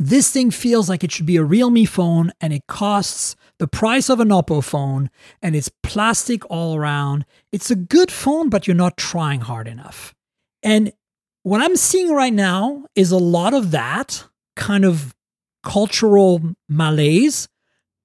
[0.00, 4.08] This thing feels like it should be a Realme phone and it costs the price
[4.08, 5.10] of an Oppo phone
[5.42, 7.24] and it's plastic all around.
[7.50, 10.14] It's a good phone, but you're not trying hard enough.
[10.62, 10.92] And
[11.42, 14.24] what I'm seeing right now is a lot of that
[14.54, 15.14] kind of
[15.64, 17.48] cultural malaise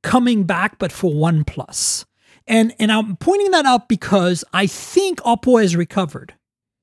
[0.02, 2.06] coming back, but for OnePlus.
[2.47, 6.34] And, and I'm pointing that out because I think Oppo has recovered.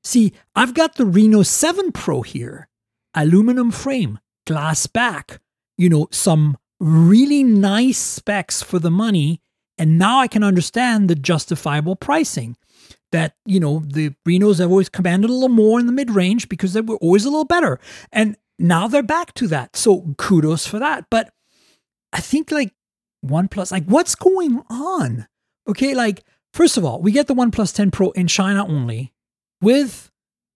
[0.03, 2.69] See, I've got the Reno 7 Pro here,
[3.15, 5.41] aluminum frame, glass back,
[5.77, 9.41] you know, some really nice specs for the money.
[9.77, 12.57] And now I can understand the justifiable pricing
[13.13, 16.49] that, you know, the Renos have always commanded a little more in the mid range
[16.49, 17.79] because they were always a little better.
[18.13, 19.77] And now they're back to that.
[19.77, 21.07] So kudos for that.
[21.11, 21.33] But
[22.13, 22.73] I think like
[23.25, 25.27] OnePlus, like what's going on?
[25.69, 29.13] Okay, like first of all, we get the OnePlus 10 Pro in China only
[29.61, 30.11] with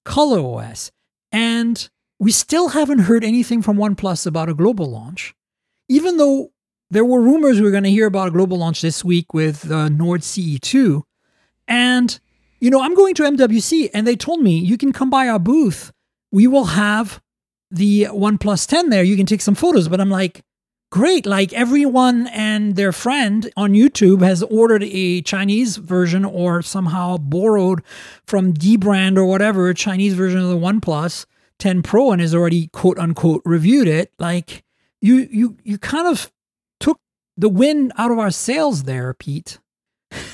[0.05, 0.91] Color OS.
[1.31, 1.89] And
[2.19, 5.35] we still haven't heard anything from OnePlus about a global launch
[5.89, 6.53] even though
[6.91, 9.71] there were rumors we were going to hear about a global launch this week with
[9.71, 11.03] uh, Nord CE2.
[11.67, 12.19] And,
[12.61, 15.39] you know, I'm going to MWC and they told me you can come by our
[15.39, 15.93] booth.
[16.31, 17.21] We will have
[17.71, 19.03] the OnePlus 10 there.
[19.03, 19.89] You can take some photos.
[19.89, 20.43] But I'm like,
[20.95, 21.27] great.
[21.27, 27.83] Like everyone and their friend on YouTube has ordered a Chinese version or somehow borrowed
[28.29, 31.27] from Dbrand or whatever, Chinese version of the OnePlus
[31.59, 34.13] 10 Pro and has already quote unquote reviewed it.
[34.21, 34.63] Like,
[35.01, 36.31] you you you kind of
[36.79, 37.01] took
[37.37, 39.59] the wind out of our sails there, Pete.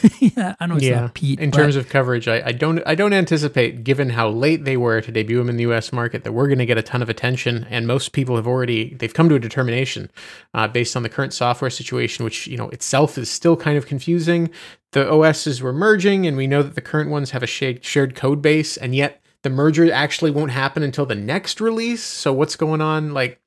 [0.20, 1.00] yeah, I know it's yeah.
[1.00, 1.40] not Pete.
[1.40, 5.00] In terms of coverage, I, I, don't I don't anticipate, given how late they were
[5.00, 5.92] to debut them in the U.S.
[5.92, 7.66] market, that we're going to get a ton of attention.
[7.70, 10.10] And most people have already they've come to a determination
[10.54, 13.86] uh, based on the current software situation, which you know itself is still kind of
[13.86, 14.50] confusing.
[14.92, 18.14] The OSs were merging, and we know that the current ones have a shared shared
[18.14, 22.02] code base, and yet the merger actually won't happen until the next release.
[22.02, 23.12] So what's going on?
[23.12, 23.40] Like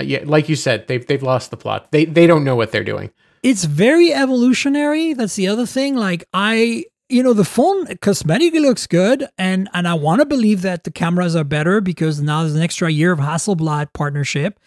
[0.00, 1.92] uh, yeah, like you said, they've they've lost the plot.
[1.92, 3.10] They they don't know what they're doing.
[3.42, 5.14] It's very evolutionary.
[5.14, 5.96] That's the other thing.
[5.96, 10.62] Like I, you know, the phone cosmetically looks good, and and I want to believe
[10.62, 14.60] that the cameras are better because now there's an extra year of Hasselblad partnership.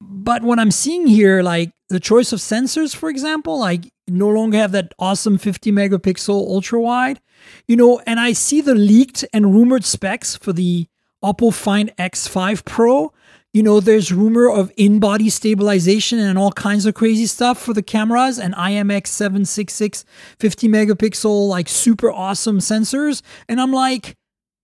[0.00, 4.58] But what I'm seeing here, like the choice of sensors, for example, like no longer
[4.58, 7.20] have that awesome 50 megapixel ultra wide,
[7.66, 10.86] you know, and I see the leaked and rumored specs for the
[11.22, 13.12] Oppo Find X5 Pro
[13.52, 17.82] you know, there's rumor of in-body stabilization and all kinds of crazy stuff for the
[17.82, 20.04] cameras and IMX766
[20.38, 24.14] 50 megapixel like super awesome sensors and I'm like,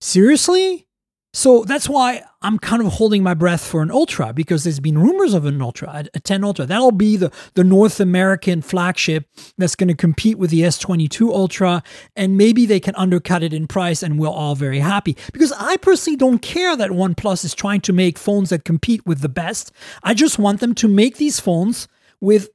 [0.01, 0.87] seriously?
[1.35, 4.97] So that's why I'm kind of holding my breath for an Ultra because there's been
[4.97, 6.65] rumors of an Ultra, a 10 Ultra.
[6.65, 9.27] That'll be the, the North American flagship
[9.59, 11.83] that's going to compete with the S22 Ultra.
[12.15, 15.17] And maybe they can undercut it in price and we're all very happy.
[15.33, 19.21] Because I personally don't care that OnePlus is trying to make phones that compete with
[19.21, 19.73] the best.
[20.05, 21.89] I just want them to make these phones
[22.21, 22.49] with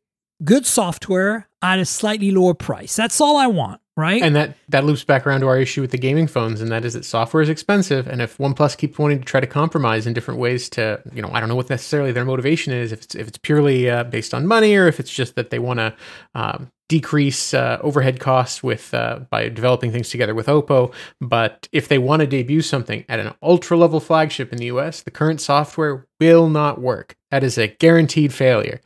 [0.45, 2.95] good software at a slightly lower price.
[2.95, 4.21] That's all I want right?
[4.21, 6.85] And that that loops back around to our issue with the gaming phones, and that
[6.85, 8.07] is that software is expensive.
[8.07, 11.29] And if OnePlus keeps wanting to try to compromise in different ways to, you know,
[11.33, 12.91] I don't know what necessarily their motivation is.
[12.91, 15.59] If it's if it's purely uh, based on money, or if it's just that they
[15.59, 15.93] want to
[16.33, 20.93] um, decrease uh, overhead costs with uh, by developing things together with Oppo.
[21.19, 25.01] But if they want to debut something at an ultra level flagship in the US,
[25.01, 27.15] the current software will not work.
[27.31, 28.81] That is a guaranteed failure.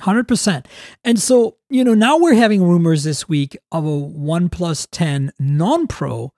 [0.00, 0.66] 100%.
[1.04, 5.86] And so, you know, now we're having rumors this week of a OnePlus 10 non
[5.86, 6.32] Pro.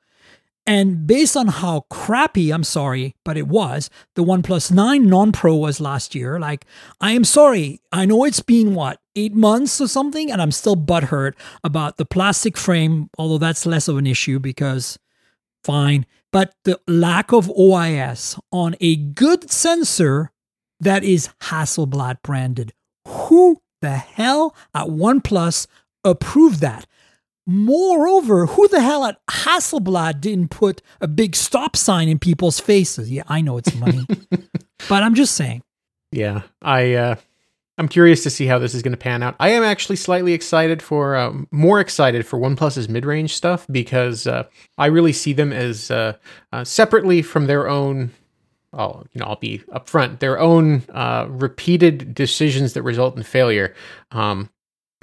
[0.67, 5.57] And based on how crappy, I'm sorry, but it was, the OnePlus 9 non Pro
[5.57, 6.39] was last year.
[6.39, 6.67] Like,
[7.01, 7.81] I am sorry.
[7.91, 11.33] I know it's been what, eight months or something, and I'm still butthurt
[11.65, 14.99] about the plastic frame, although that's less of an issue because
[15.65, 16.05] fine.
[16.33, 20.33] But the lack of OIS on a good sensor
[20.81, 22.73] that is Hasselblad branded
[23.09, 25.67] who the hell at OnePlus
[26.05, 26.87] approved that?
[27.47, 33.11] Moreover, who the hell at Hasselblad didn't put a big stop sign in people's faces?
[33.11, 34.07] Yeah, I know it's money,
[34.89, 35.63] but I'm just saying.
[36.13, 37.17] Yeah, I uh,
[37.79, 39.37] I'm curious to see how this is going to pan out.
[39.39, 44.45] I am actually slightly excited for, uh, more excited for OnePlus's mid-range stuff because uh,
[44.77, 46.15] I really see them as uh,
[46.53, 48.11] uh separately from their own.
[48.73, 50.19] I'll, you know, I'll be upfront.
[50.19, 53.75] Their own uh, repeated decisions that result in failure.
[54.11, 54.51] Um,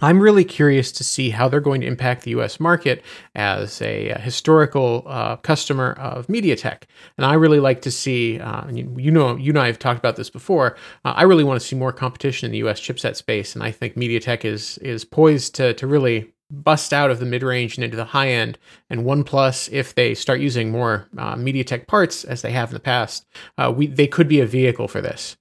[0.01, 3.01] I'm really curious to see how they're going to impact the US market
[3.34, 6.84] as a, a historical uh, customer of MediaTek.
[7.17, 9.99] And I really like to see, uh, you, you, know, you and I have talked
[9.99, 10.75] about this before.
[11.06, 13.56] Uh, I really want to see more competition in the US chipset space.
[13.56, 17.44] And I think MediaTek is, is poised to, to really bust out of the mid
[17.44, 18.58] range and into the high end.
[18.90, 22.80] And OnePlus, if they start using more uh, MediaTek parts as they have in the
[22.80, 23.26] past,
[23.58, 25.38] uh, we, they could be a vehicle for this.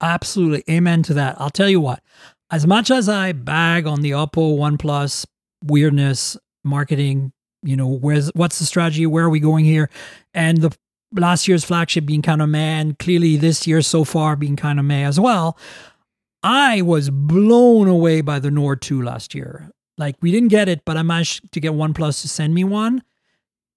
[0.00, 0.64] Absolutely.
[0.68, 1.36] Amen to that.
[1.40, 2.02] I'll tell you what,
[2.50, 5.26] as much as I bag on the Oppo OnePlus
[5.64, 9.06] weirdness, marketing, you know, where's what's the strategy?
[9.06, 9.88] Where are we going here?
[10.34, 10.76] And the
[11.14, 14.78] last year's flagship being kind of meh, and clearly this year so far being kind
[14.78, 15.56] of meh as well.
[16.42, 19.70] I was blown away by the Nord 2 last year.
[20.02, 23.02] Like we didn't get it, but I managed to get OnePlus to send me one.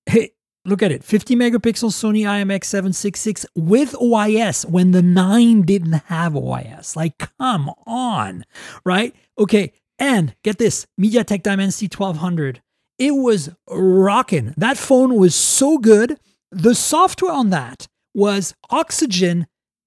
[0.06, 0.32] Hey,
[0.68, 6.96] Look at it 50 megapixel Sony IMX766 with OIS when the 9 didn't have OIS.
[6.96, 8.44] Like, come on,
[8.84, 9.16] right?
[9.38, 12.64] Okay, and get this MediaTek Dimensity 1200.
[12.98, 14.56] It was rocking.
[14.58, 16.18] That phone was so good.
[16.52, 19.46] The software on that was Oxygen,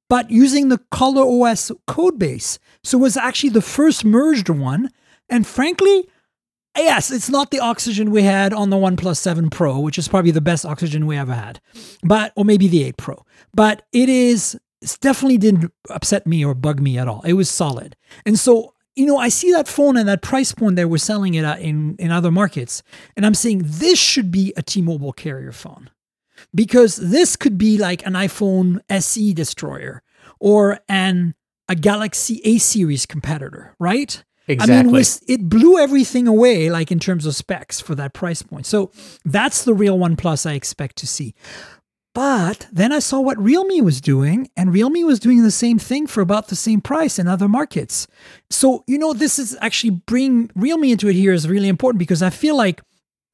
[0.09, 2.61] but using the Color OS code base.
[2.85, 4.91] So it was actually the first merged one.
[5.29, 6.09] And frankly,
[6.77, 10.31] yes, it's not the oxygen we had on the OnePlus 7 Pro, which is probably
[10.31, 11.61] the best oxygen we ever had,
[12.03, 13.25] but or maybe the 8 Pro.
[13.53, 17.23] But it is it definitely didn't upset me or bug me at all.
[17.23, 17.97] It was solid.
[18.25, 21.35] And so, you know, I see that phone and that price point they were selling
[21.35, 22.83] it at in, in other markets,
[23.17, 25.91] and I'm saying this should be a T-Mobile carrier phone.
[26.55, 30.03] Because this could be like an iPhone SE destroyer
[30.39, 31.35] or an
[31.69, 34.25] a Galaxy A series competitor, right?
[34.49, 35.01] Exactly.
[35.01, 38.67] I mean, it blew everything away, like in terms of specs for that price point.
[38.67, 38.91] So
[39.25, 41.35] that's the real OnePlus I expect to see.
[42.15, 46.07] But then I saw what Realme was doing, and Realme was doing the same thing
[46.07, 48.09] for about the same price in other markets.
[48.51, 52.23] So, you know, this is actually bring Realme into it here is really important because
[52.23, 52.81] I feel like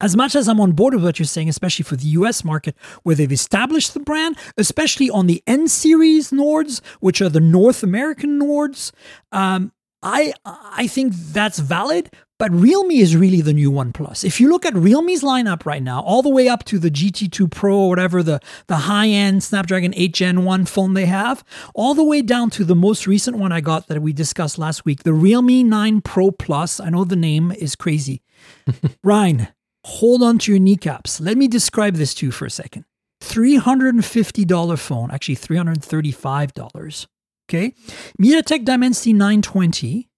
[0.01, 2.75] as much as I'm on board with what you're saying, especially for the US market,
[3.03, 7.81] where they've established the brand, especially on the N series Nords, which are the North
[7.81, 8.91] American Nords,
[9.31, 9.71] um,
[10.05, 14.23] I I think that's valid, but Realme is really the new OnePlus.
[14.23, 17.49] If you look at Realme's lineup right now, all the way up to the GT2
[17.49, 22.03] Pro or whatever the, the high-end Snapdragon 8 Gen 1 phone they have, all the
[22.03, 25.13] way down to the most recent one I got that we discussed last week, the
[25.13, 26.79] Realme 9 Pro Plus.
[26.79, 28.21] I know the name is crazy.
[29.03, 29.47] Ryne,
[29.85, 31.19] hold on to your kneecaps.
[31.19, 32.85] Let me describe this to you for a second.
[33.23, 37.07] $350 phone, actually $335
[37.47, 37.73] Okay.
[38.21, 40.09] MediaTek Dimensity 920.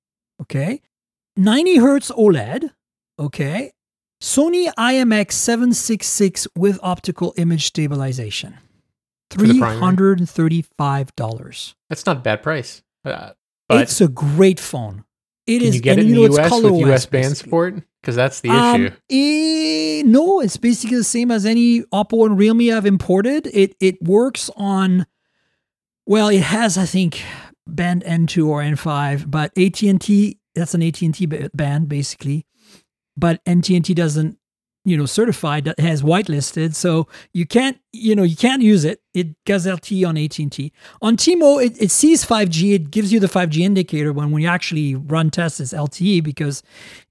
[0.41, 0.81] Okay.
[1.35, 2.71] 90 hertz OLED.
[3.19, 3.73] Okay.
[4.21, 8.57] Sony IMX 766 with optical image stabilization.
[9.31, 11.75] $335.
[11.89, 12.81] That's not a bad price.
[13.03, 13.31] Uh,
[13.69, 15.03] it's a great phone.
[15.45, 17.75] It can is, you get it in the US with US band support?
[18.01, 18.95] Because that's the um, issue.
[19.09, 23.47] Eh, no, it's basically the same as any Oppo and Realme I've imported.
[23.47, 25.05] It it works on
[26.07, 27.21] well, it has, I think,
[27.67, 32.45] band N2 or N5, but AT&T, that's an AT&T band basically.
[33.17, 34.37] But AT&T doesn't,
[34.85, 39.01] you know, certify that has whitelisted, so you can't, you know, you can't use it.
[39.13, 40.71] It does LTE on AT&T.
[41.01, 42.73] On T-Mo, it, it sees 5G.
[42.73, 46.63] It gives you the 5G indicator when we actually run tests as LTE because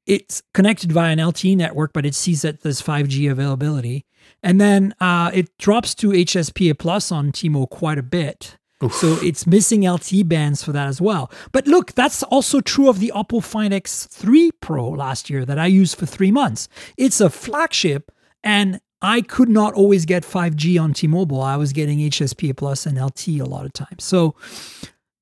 [0.06, 4.06] it's connected via an LTE network, but it sees that there's 5G availability.
[4.42, 8.56] And then uh, it drops to HSPA plus on T-Mo quite a bit.
[8.84, 8.94] Oof.
[8.94, 11.30] So it's missing LTE bands for that as well.
[11.52, 15.66] But look, that's also true of the Oppo Find X3 Pro last year that I
[15.66, 16.68] used for three months.
[16.98, 18.12] It's a flagship,
[18.44, 21.40] and I could not always get 5G on T-Mobile.
[21.40, 24.04] I was getting HSPA Plus and LTE a lot of times.
[24.04, 24.34] So,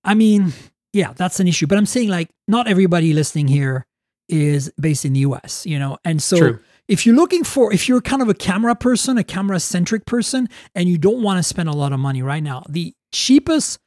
[0.02, 0.52] I mean,
[0.92, 1.68] yeah, that's an issue.
[1.68, 3.86] But I'm saying like not everybody listening here
[4.28, 6.36] is based in the US, you know, and so.
[6.36, 10.04] True if you're looking for if you're kind of a camera person a camera centric
[10.04, 13.78] person and you don't want to spend a lot of money right now the cheapest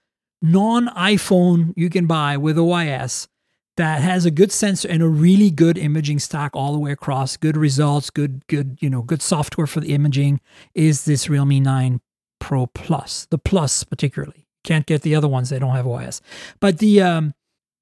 [0.41, 3.27] non iPhone you can buy with OIS
[3.75, 7.37] that has a good sensor and a really good imaging stack all the way across,
[7.37, 10.39] good results, good, good, you know, good software for the imaging
[10.73, 12.01] is this Realme 9
[12.39, 14.47] Pro Plus, the Plus particularly.
[14.63, 16.21] Can't get the other ones, they don't have OIS.
[16.59, 17.33] But the um,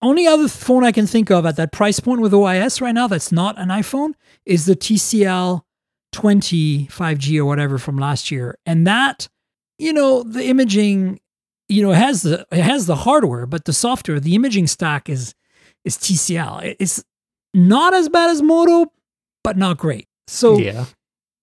[0.01, 3.07] only other phone I can think of at that price point with OIS right now
[3.07, 4.13] that's not an iPhone
[4.45, 5.61] is the TCL
[6.11, 8.57] 20 5G or whatever from last year.
[8.65, 9.29] And that,
[9.77, 11.19] you know, the imaging
[11.67, 15.09] you know, it has the it has the hardware, but the software, the imaging stack
[15.09, 15.33] is
[15.83, 16.75] is TCL.
[16.79, 17.03] It's
[17.53, 18.91] not as bad as Moto,
[19.43, 20.07] but not great.
[20.27, 20.85] So yeah.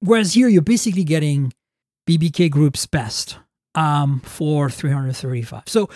[0.00, 1.52] whereas here you're basically getting
[2.08, 3.38] BBK Group's best
[3.74, 5.64] um, for 335.
[5.66, 5.88] So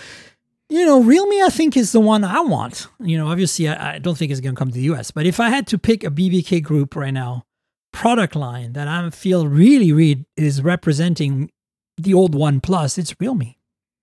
[0.69, 2.87] you know, Realme I think is the one I want.
[2.99, 5.25] You know, obviously I, I don't think it's going to come to the US, but
[5.25, 7.45] if I had to pick a BBK Group right now
[7.93, 11.49] product line that I feel really, really is representing
[11.97, 13.55] the old One Plus, it's Realme.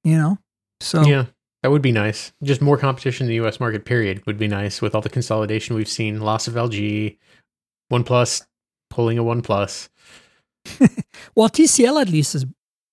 [0.04, 0.38] You know,
[0.80, 1.26] so yeah.
[1.62, 2.30] That would be nice.
[2.42, 5.74] Just more competition in the US market, period, would be nice with all the consolidation
[5.74, 6.20] we've seen.
[6.20, 7.16] Loss of LG,
[7.90, 8.42] OnePlus
[8.90, 9.88] pulling a OnePlus.
[11.34, 12.44] well, TCL at least has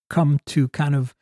[0.09, 1.13] come to kind of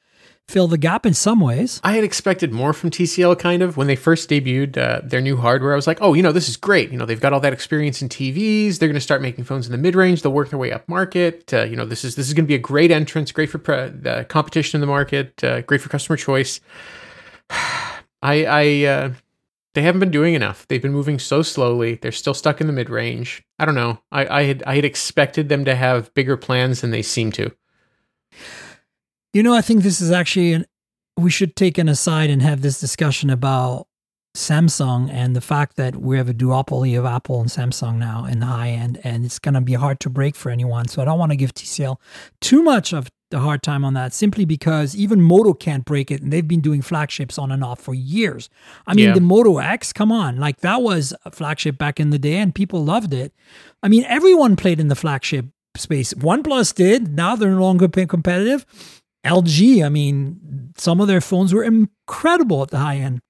[0.49, 1.79] fill the gap in some ways.
[1.83, 5.37] I had expected more from TCL kind of when they first debuted uh, their new
[5.37, 5.73] hardware.
[5.73, 6.91] I was like, oh, you know, this is great.
[6.91, 8.79] You know, they've got all that experience in TVs.
[8.79, 10.23] They're going to start making phones in the mid range.
[10.23, 11.53] They'll work their way up market.
[11.53, 13.59] Uh, you know, this is this is going to be a great entrance, great for
[13.59, 16.59] pre- competition in the market, uh, great for customer choice.
[18.21, 19.13] I, I, uh,
[19.75, 20.67] they haven't been doing enough.
[20.67, 21.95] They've been moving so slowly.
[21.95, 23.43] They're still stuck in the mid range.
[23.59, 23.99] I don't know.
[24.11, 27.51] I, I had, I had expected them to have bigger plans than they seem to.
[29.33, 30.65] You know, I think this is actually an,
[31.17, 33.87] we should take an aside and have this discussion about
[34.35, 38.39] Samsung and the fact that we have a duopoly of Apple and Samsung now in
[38.39, 40.87] the high end, and it's going to be hard to break for anyone.
[40.87, 41.97] So I don't want to give TCL
[42.41, 46.21] too much of the hard time on that simply because even Moto can't break it,
[46.21, 48.49] and they've been doing flagships on and off for years.
[48.87, 49.13] I mean, yeah.
[49.13, 52.53] the Moto X, come on, like that was a flagship back in the day, and
[52.53, 53.33] people loved it.
[53.83, 56.13] I mean, everyone played in the flagship space.
[56.13, 57.15] OnePlus did.
[57.15, 58.65] Now they're no longer competitive.
[59.25, 63.21] LG, I mean, some of their phones were incredible at the high end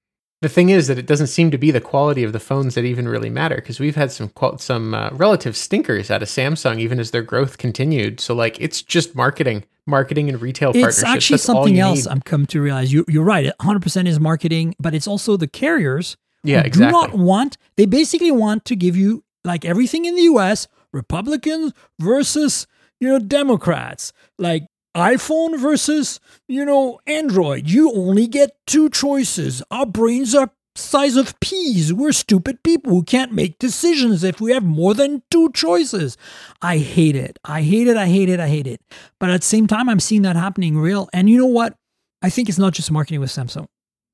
[0.42, 2.84] the thing is that it doesn't seem to be the quality of the phones that
[2.84, 6.98] even really matter because we've had some some uh, relative stinkers out of Samsung even
[6.98, 8.20] as their growth continued.
[8.20, 11.02] So like it's just marketing, marketing and retail it's partnerships.
[11.02, 12.06] It's actually That's something else.
[12.06, 12.10] need.
[12.10, 13.46] I'm come to realize you you're right.
[13.58, 16.16] 100 percent is marketing, but it's also the carriers.
[16.42, 16.86] Yeah, exactly.
[16.86, 17.58] Do not want.
[17.76, 20.68] They basically want to give you like everything in the U.S.
[20.90, 22.66] Republicans versus
[22.98, 24.14] you know Democrats.
[24.38, 27.68] Like iPhone versus, you know, Android.
[27.68, 29.62] You only get two choices.
[29.70, 31.92] Our brains are size of peas.
[31.92, 36.16] We're stupid people who can't make decisions if we have more than two choices.
[36.62, 37.38] I hate it.
[37.44, 37.96] I hate it.
[37.96, 38.40] I hate it.
[38.40, 38.80] I hate it.
[39.18, 41.08] But at the same time, I'm seeing that happening real.
[41.12, 41.76] And you know what?
[42.22, 43.66] I think it's not just marketing with Samsung.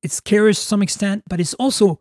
[0.02, 2.00] It's carriers to some extent, but it's also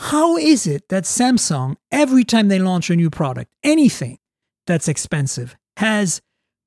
[0.00, 4.18] how is it that Samsung, every time they launch a new product, anything
[4.66, 6.20] that's expensive, has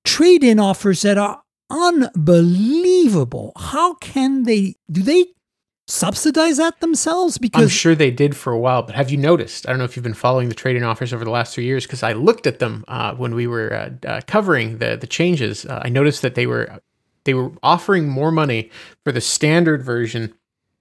[0.05, 3.51] trade in offers that are unbelievable.
[3.57, 5.25] How can they do they
[5.87, 7.37] subsidize that themselves?
[7.37, 9.67] Because I'm sure they did for a while, but have you noticed?
[9.67, 11.65] I don't know if you've been following the trade in offers over the last three
[11.65, 15.07] years because I looked at them uh, when we were uh, uh, covering the the
[15.07, 15.65] changes.
[15.65, 16.79] Uh, I noticed that they were
[17.25, 18.69] they were offering more money
[19.03, 20.33] for the standard version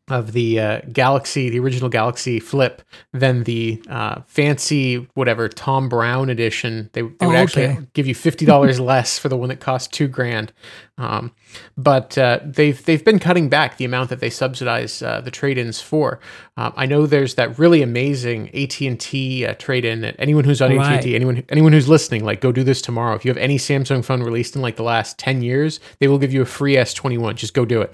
[0.08, 2.82] of the uh, Galaxy, the original Galaxy Flip,
[3.12, 6.90] than the uh, fancy whatever Thom Browne edition.
[6.92, 7.86] They, they would oh, actually okay.
[7.94, 10.52] give you fifty dollars less for the one that cost two grand.
[10.96, 11.32] Um,
[11.76, 15.80] but uh, they've they've been cutting back the amount that they subsidize uh, the trade-ins
[15.80, 16.20] for.
[16.56, 20.02] Um, I know there's that really amazing AT and T uh, trade-in.
[20.02, 20.86] That anyone who's on right.
[20.86, 23.14] AT and T, anyone anyone who's listening, like go do this tomorrow.
[23.14, 26.18] If you have any Samsung phone released in like the last ten years, they will
[26.18, 27.36] give you a free S twenty one.
[27.36, 27.92] Just go do it.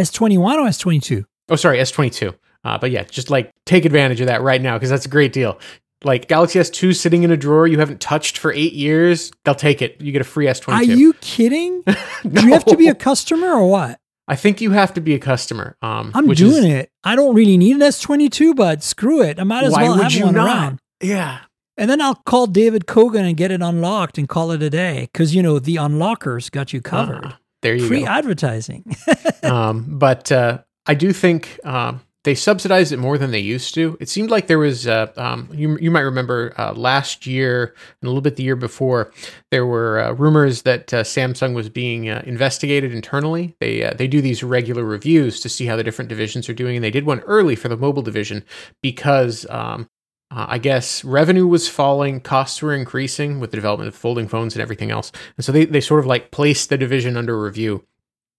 [0.00, 1.24] S21 or S22?
[1.48, 2.34] Oh, sorry, S22.
[2.64, 5.32] Uh, but yeah, just like take advantage of that right now because that's a great
[5.32, 5.58] deal.
[6.02, 9.82] Like Galaxy S2 sitting in a drawer you haven't touched for eight years, they'll take
[9.82, 10.00] it.
[10.00, 10.72] You get a free S22.
[10.72, 11.82] Are you kidding?
[11.86, 11.94] no.
[12.30, 13.98] Do you have to be a customer or what?
[14.26, 15.76] I think you have to be a customer.
[15.82, 16.90] Um, I'm doing is, it.
[17.02, 19.40] I don't really need an S22, but screw it.
[19.40, 20.46] I might as well have one not?
[20.46, 20.78] around.
[21.02, 21.40] Yeah.
[21.76, 25.08] And then I'll call David Cogen and get it unlocked and call it a day
[25.12, 27.24] because you know the unlockers got you covered.
[27.24, 27.32] Uh,
[27.62, 28.06] there you Free go.
[28.06, 28.84] advertising.
[29.42, 33.96] um, but uh, I do think um, they subsidized it more than they used to.
[33.98, 38.06] It seemed like there was, uh, um, you, you might remember uh, last year and
[38.06, 39.10] a little bit the year before,
[39.50, 43.56] there were uh, rumors that uh, Samsung was being uh, investigated internally.
[43.60, 46.76] They uh, they do these regular reviews to see how the different divisions are doing,
[46.76, 48.44] and they did one early for the mobile division
[48.82, 49.46] because.
[49.48, 49.88] Um,
[50.30, 54.54] Uh, I guess revenue was falling, costs were increasing with the development of folding phones
[54.54, 55.10] and everything else.
[55.36, 57.84] And so they, they sort of like placed the division under review.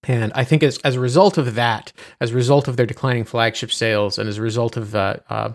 [0.04, 3.24] And I think as, as a result of that, as a result of their declining
[3.24, 5.52] flagship sales, and as a result of uh, uh,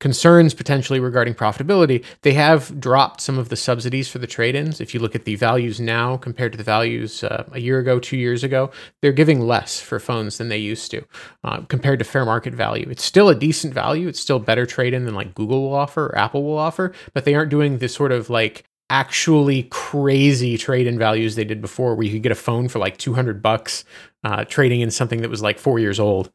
[0.00, 4.82] concerns potentially regarding profitability, they have dropped some of the subsidies for the trade ins.
[4.82, 7.98] If you look at the values now compared to the values uh, a year ago,
[7.98, 8.70] two years ago,
[9.00, 11.02] they're giving less for phones than they used to
[11.44, 12.86] uh, compared to fair market value.
[12.90, 14.08] It's still a decent value.
[14.08, 17.24] It's still better trade in than like Google will offer or Apple will offer, but
[17.24, 21.94] they aren't doing this sort of like actually crazy trade in values they did before
[21.94, 23.84] where you could get a phone for like 200 bucks
[24.22, 26.30] uh, trading in something that was like four years old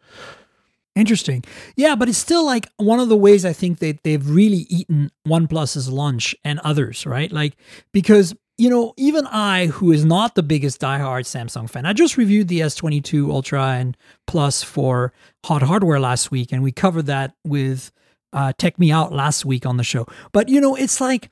[0.95, 1.43] Interesting.
[1.77, 5.09] Yeah, but it's still like one of the ways I think that they've really eaten
[5.25, 7.31] OnePlus's lunch and others, right?
[7.31, 7.55] Like,
[7.93, 12.17] because, you know, even I, who is not the biggest diehard Samsung fan, I just
[12.17, 13.95] reviewed the S22 Ultra and
[14.27, 15.13] Plus for
[15.45, 17.93] Hot Hardware last week, and we covered that with
[18.33, 20.05] uh, Tech Me Out last week on the show.
[20.33, 21.29] But, you know, it's like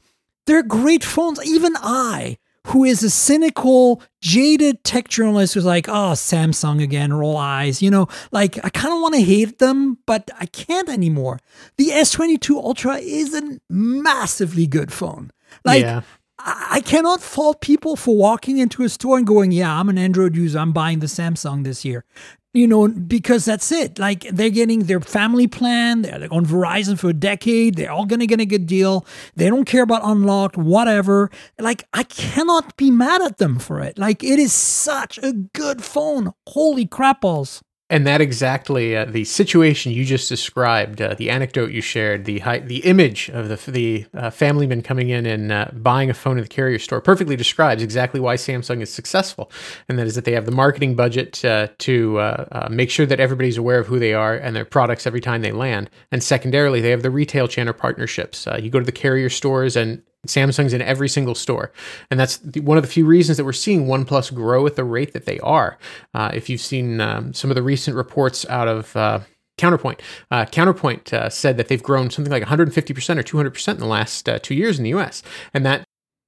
[0.50, 1.40] they're great phones.
[1.46, 7.38] Even I, who is a cynical, jaded tech journalist who's like, oh, Samsung again, roll
[7.38, 7.84] eyes.
[7.84, 11.40] You know, like I kind of want to hate them, but I can't anymore.
[11.78, 15.30] The S22 Ultra is a massively good phone.
[15.64, 16.02] Like, yeah.
[16.42, 20.38] I cannot fault people for walking into a store and going, Yeah, I'm an Android
[20.38, 20.60] user.
[20.60, 22.06] I'm buying the Samsung this year
[22.54, 24.00] you know, because that's it.
[24.00, 26.02] Like they're getting their family plan.
[26.02, 27.76] They're on Verizon for a decade.
[27.76, 29.06] They're all gonna get a good deal.
[29.36, 31.30] They don't care about unlocked, whatever.
[31.60, 33.98] Like I cannot be mad at them for it.
[33.98, 36.34] Like it is such a good phone.
[36.48, 37.62] Holy crap balls.
[37.92, 42.40] And that exactly uh, the situation you just described, uh, the anecdote you shared, the
[42.40, 46.14] high, the image of the the uh, family man coming in and uh, buying a
[46.14, 49.52] phone at the carrier store, perfectly describes exactly why Samsung is successful,
[49.88, 53.20] and that is that they have the marketing budget uh, to uh, make sure that
[53.20, 56.82] everybody's aware of who they are and their products every time they land, and secondarily,
[56.82, 58.48] they have the retail channel partnerships.
[58.60, 61.72] you go to the carrier stores and Samsung's in every single store.
[62.12, 64.84] And that's the, one of the few reasons that we're seeing OnePlus grow at the
[64.84, 65.78] rate that they are.
[66.14, 69.22] Uh, if you've seen um, some of the recent reports out of uh,
[69.58, 70.02] Counterpoint,
[70.32, 72.70] uh, Counterpoint uh, said that they've grown something like 150%
[73.18, 75.24] or 200% in the last uh, two years in the US.
[75.54, 75.86] And that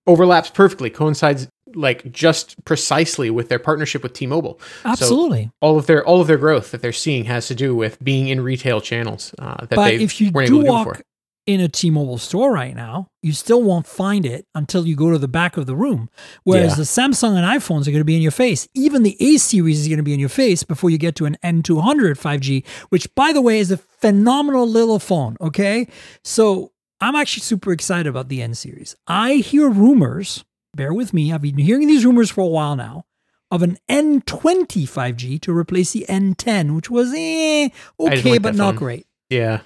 [0.08, 4.60] overlaps perfectly, coincides like just precisely with their partnership with T-Mobile.
[4.84, 5.46] Absolutely.
[5.46, 8.02] So all of their all of their growth that they're seeing has to do with
[8.04, 10.72] being in retail channels uh, that but they if you weren't do able to do
[10.72, 11.04] walk before
[11.54, 15.18] in a T-Mobile store right now, you still won't find it until you go to
[15.18, 16.10] the back of the room.
[16.43, 16.76] Whereas Yeah.
[16.76, 18.68] the Samsung and iPhones are going to be in your face.
[18.74, 21.26] Even the A series is going to be in your face before you get to
[21.26, 25.88] an N200 5G, which by the way is a phenomenal little phone, okay?
[26.24, 28.95] So, I'm actually super excited about the N series.
[29.08, 30.43] I hear rumors,
[30.76, 33.06] bear with me, I've been hearing these rumors for a while now.
[33.49, 37.68] Of an N20 5G to replace the N10, which was eh,
[37.99, 38.76] okay, but not phone.
[38.76, 39.08] great.
[39.30, 39.62] Yeah.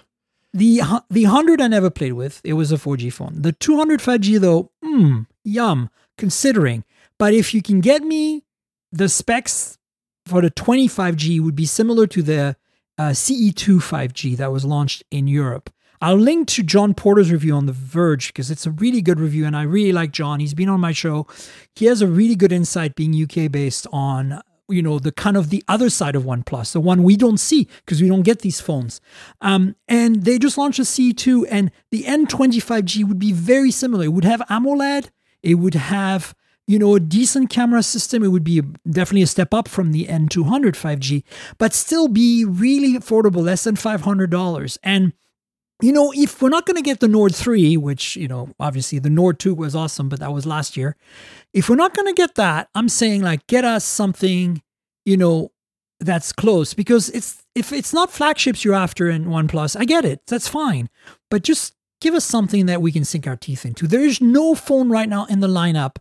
[0.55, 2.39] The the hundred I never played with.
[2.45, 3.41] It was a 4G phone.
[3.41, 5.89] The 200 5G though, hmm, yum.
[6.17, 6.85] Considering,
[7.19, 8.45] but if you can get me
[8.89, 9.77] the specs
[10.25, 12.55] for the 25G would be similar to the
[12.97, 15.69] uh, CE2 5G that was launched in Europe.
[16.01, 19.45] I'll link to Jon Porter's review on The Verge because it's a really good review,
[19.45, 20.39] and I really like Jon.
[20.39, 21.27] He's been on my show.
[21.75, 25.49] He has a really good insight, being UK based, on you know the kind of
[25.49, 28.59] the other side of OnePlus, the one we don't see because we don't get these
[28.59, 29.01] phones.
[29.41, 34.05] Um, and they just launched a C2, and the N25G would be very similar.
[34.05, 35.09] It would have AMOLED.
[35.43, 36.33] It would have
[36.67, 38.23] you know a decent camera system.
[38.23, 41.23] It would be definitely a step up from the N200 5G,
[41.57, 44.77] but still be really affordable, less than five hundred dollars.
[44.83, 45.13] And
[45.81, 48.99] you know, if we're not going to get the Nord 3, which, you know, obviously
[48.99, 50.95] the Nord 2 was awesome, but that was last year.
[51.53, 54.61] If we're not going to get that, I'm saying like get us something,
[55.05, 55.51] you know,
[55.99, 60.21] that's close because it's if it's not flagships you're after in OnePlus, I get it.
[60.27, 60.89] That's fine.
[61.31, 63.87] But just give us something that we can sink our teeth into.
[63.87, 65.95] There is no phone right now in the lineup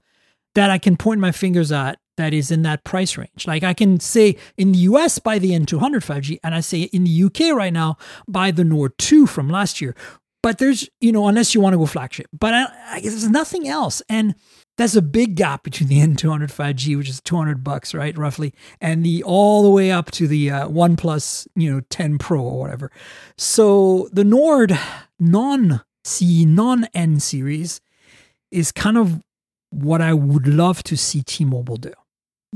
[0.55, 3.47] that I can point my fingers at that is in that price range.
[3.47, 7.05] Like I can say in the US buy the N200 5G, and I say in
[7.05, 7.97] the UK right now
[8.29, 9.95] buy the Nord 2 from last year.
[10.43, 13.67] But there's, you know, unless you want to go flagship, but I, I, there's nothing
[13.67, 14.03] else.
[14.11, 14.35] And
[14.77, 19.05] there's a big gap between the N200 5G, which is 200 bucks, right, roughly, and
[19.05, 22.93] the all the way up to the uh, OnePlus, you know, 10 Pro or whatever.
[23.39, 24.79] So the Nord
[25.19, 27.81] non C non N series
[28.51, 29.23] is kind of
[29.71, 31.93] what I would love to see T-Mobile do.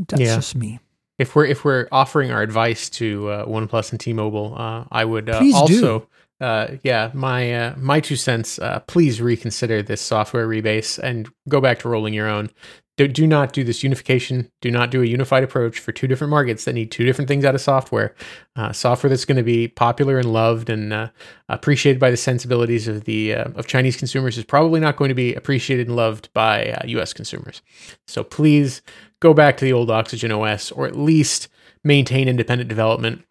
[0.09, 0.37] That's Yeah.
[0.37, 0.81] just me.
[1.19, 5.29] if we're if we're offering our advice to uh, OnePlus and T-Mobile, uh, I would
[5.29, 5.53] uh, do.
[5.55, 6.09] also,
[6.41, 8.59] uh, yeah, my uh, my two cents.
[8.59, 12.51] Uh, please reconsider this software rebase and go back to rolling your own.
[12.97, 14.51] Do, do not do this unification.
[14.61, 17.45] Do not do a unified approach for two different markets that need two different things
[17.45, 18.13] out of software.
[18.57, 21.09] Uh, software that's going to be popular and loved and uh,
[21.49, 25.15] appreciated by the sensibilities of the uh, of Chinese consumers is probably not going to
[25.15, 27.13] be appreciated and loved by uh, U.S.
[27.13, 27.63] consumers.
[28.09, 28.83] So please
[29.21, 31.49] go back to the old Oxygen OS, or at least
[31.85, 33.25] maintain independent development.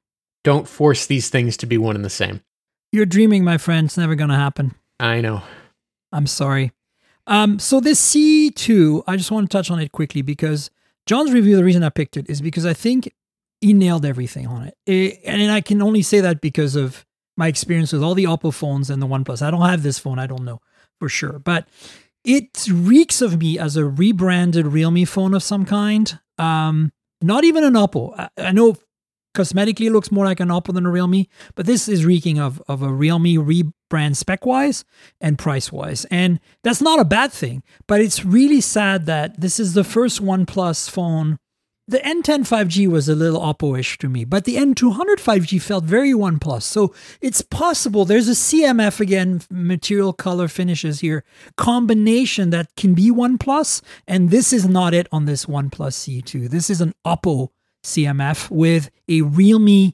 [0.44, 2.42] Don't force these things to be one and the same.
[2.92, 3.86] You're dreaming, my friend.
[3.86, 4.76] It's never going to happen.
[5.00, 5.44] I know.
[6.12, 6.72] I'm sorry.
[7.28, 10.70] Um, so this C2, I just want to touch on it quickly because
[11.06, 13.14] Jon's review, the reason I picked it is because I think
[13.60, 14.78] he nailed everything on it.
[14.86, 18.54] It- and I can only say that because of my experience with all the Oppo
[18.54, 19.42] phones and the OnePlus.
[19.42, 20.60] I don't have this phone, I don't know
[21.00, 21.68] for sure, but
[22.28, 26.20] it reeks of me as a rebranded Realme phone of some kind.
[26.38, 28.14] Um, not even an Oppo.
[28.20, 28.76] I, I know
[29.34, 31.26] cosmetically it looks more like an Oppo than a Realme,
[31.56, 34.84] but this is reeking of of a Realme rebrand spec wise
[35.22, 37.64] and price wise, and that's not a bad thing.
[37.88, 41.38] But it's really sad that this is the first OnePlus phone.
[41.90, 46.12] The N10 5G was a little Oppo-ish to me, but the N200 5G felt very
[46.12, 46.64] OnePlus.
[46.64, 51.24] So it's possible there's a CMF again, material color finishes here,
[51.56, 56.50] combination that can be OnePlus, and this is not it on this OnePlus C2.
[56.50, 57.52] This is an Oppo
[57.84, 59.94] CMF with a Realme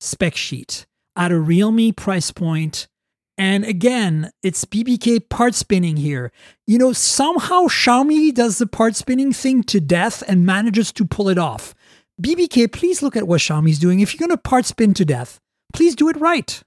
[0.00, 2.88] spec sheet at a Realme price point.
[3.36, 6.30] And again, it's BBK part spinning here.
[6.66, 11.28] You know, somehow Xiaomi does the part spinning thing to death and manages to pull
[11.28, 11.74] it off.
[12.22, 14.00] BBK, please look at what Xiaomi's doing.
[14.00, 15.40] If you're going to part spin to death,
[15.72, 16.62] please do it right.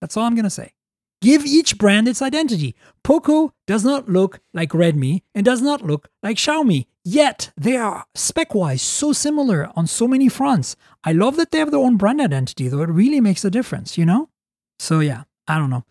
[0.00, 0.74] That's all I'm going to say.
[1.20, 2.74] Give each brand its identity.
[3.04, 6.86] Poco does not look like Redmi and does not look like Xiaomi.
[7.04, 10.76] Yet they are spec wise so similar on so many fronts.
[11.02, 13.98] I love that they have their own brand identity, though it really makes a difference,
[13.98, 14.30] you know?
[14.78, 15.84] So, yeah, I don't know.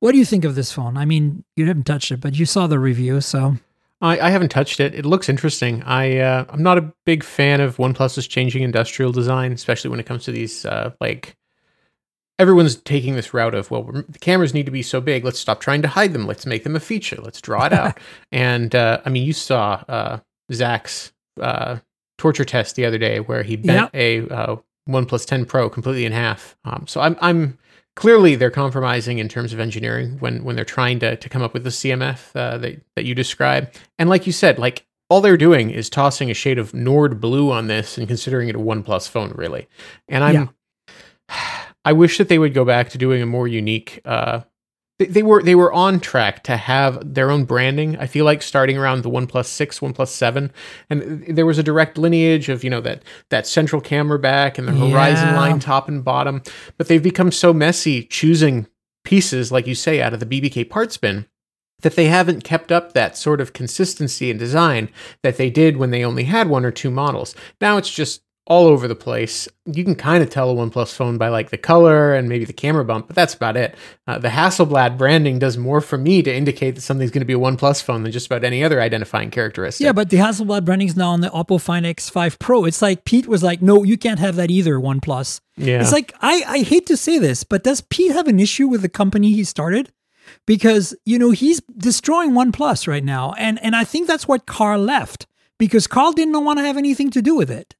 [0.00, 0.96] What do you think of this phone?
[0.96, 3.56] I mean, you haven't touched it, but you saw the review, so.
[4.00, 4.94] I, I haven't touched it.
[4.94, 5.82] It looks interesting.
[5.82, 10.06] I uh, I'm not a big fan of OnePlus's changing industrial design, especially when it
[10.06, 11.36] comes to these uh, like
[12.38, 15.60] everyone's taking this route of well the cameras need to be so big let's stop
[15.60, 17.98] trying to hide them let's make them a feature let's draw it out
[18.30, 20.18] and uh, i mean you saw uh,
[20.52, 21.78] Zack's uh,
[22.16, 23.94] torture test the other day where he bent yep.
[23.94, 24.56] a uh,
[24.88, 26.56] OnePlus 10 Pro completely in half.
[26.64, 27.58] Um, so I'm, I'm
[27.98, 31.52] clearly they're compromising in terms of engineering when when they're trying to to come up
[31.52, 33.72] with the CMF uh, that that you describe.
[33.98, 37.50] And like you said, like all they're doing is tossing a shade of Nord blue
[37.50, 39.66] on this and considering it a OnePlus phone, really.
[40.06, 40.50] And I'm
[41.28, 41.64] yeah.
[41.84, 44.00] I wish that they would go back to doing a more unique.
[44.04, 44.42] Uh,
[44.98, 47.96] they, they were they were on track to have their own branding.
[47.98, 50.52] I feel like starting around the OnePlus Six, OnePlus Seven,
[50.90, 54.66] and there was a direct lineage of you know that that central camera back and
[54.68, 55.36] the horizon Yeah.
[55.38, 56.42] line top and bottom.
[56.76, 58.66] But they've become so messy choosing
[59.04, 61.26] pieces, like you say, out of the BBK parts bin
[61.80, 64.88] that they haven't kept up that sort of consistency in design
[65.22, 67.36] that they did when they only had one or two models.
[67.60, 69.46] Now it's just all over the place.
[69.66, 72.54] You can kind of tell a OnePlus phone by like the color and maybe the
[72.54, 73.74] camera bump, but that's about it.
[74.06, 77.34] Uh, the Hasselblad branding does more for me to indicate that something's going to be
[77.34, 79.84] a OnePlus phone than just about any other identifying characteristic.
[79.84, 82.64] Yeah, but the Hasselblad branding is now on the Oppo Find X5 Pro.
[82.64, 85.40] It's like Pete was like, no, you can't have that either, OnePlus.
[85.56, 85.82] Yeah.
[85.82, 88.80] It's like, I, I hate to say this, but does Pete have an issue with
[88.80, 89.92] the company he started?
[90.46, 93.34] Because, you know, he's destroying OnePlus right now.
[93.36, 95.26] And, and I think that's what Carl left
[95.58, 97.74] because Carl didn't want to have anything to do with it.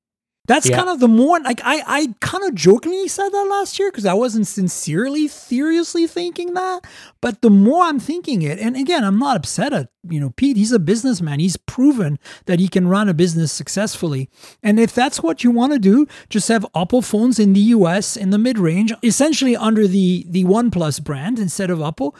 [0.49, 0.78] That's Yeah.
[0.78, 4.07] kind of the more like I I kind of jokingly said that last year because
[4.07, 6.80] I wasn't sincerely, seriously thinking that.
[7.20, 10.57] But the more I'm thinking it, and again, I'm not upset at you know Pete.
[10.57, 11.38] He's a businessman.
[11.38, 14.28] He's proven that he can run a business successfully.
[14.62, 18.16] And if that's what you want to do, just have Oppo phones in the U.S.
[18.16, 22.14] in the mid range, essentially under the the OnePlus brand instead of Oppo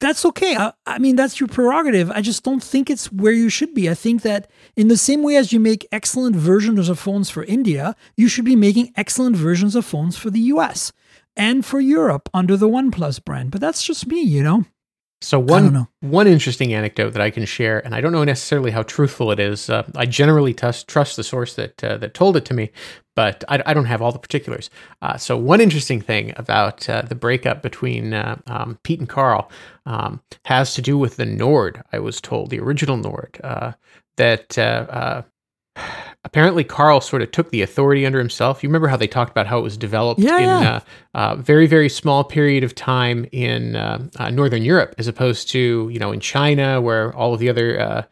[0.00, 0.56] that's okay.
[0.56, 2.10] I, I mean, that's your prerogative.
[2.10, 3.88] I just don't think it's where you should be.
[3.88, 7.44] I think that in the same way as you make excellent versions of phones for
[7.44, 10.92] India, you should be making excellent versions of phones for the US
[11.36, 13.50] and for Europe under the OnePlus brand.
[13.50, 14.64] But that's just me, you know?
[15.22, 18.82] So one one interesting anecdote that I can share, and I don't know necessarily how
[18.82, 19.68] truthful it is.
[19.68, 22.70] Uh, I generally trust trust the source that uh, that told it to me,
[23.14, 24.70] but I, I don't have all the particulars.
[25.02, 29.50] Uh, so one interesting thing about uh, the breakup between uh, um, Pete and Carl
[29.84, 31.82] um, has to do with the Nord.
[31.92, 33.72] I was told the original Nord uh,
[34.16, 34.56] that.
[35.76, 38.62] Uh, uh, Apparently, Carl sort of took the authority under himself.
[38.62, 40.80] You remember how they talked about how it was developed Yeah, in yeah.
[41.14, 45.88] uh, very very small period of time in uh, uh, northern Europe, as opposed to
[45.90, 48.02] you know in China, where all of the other uh,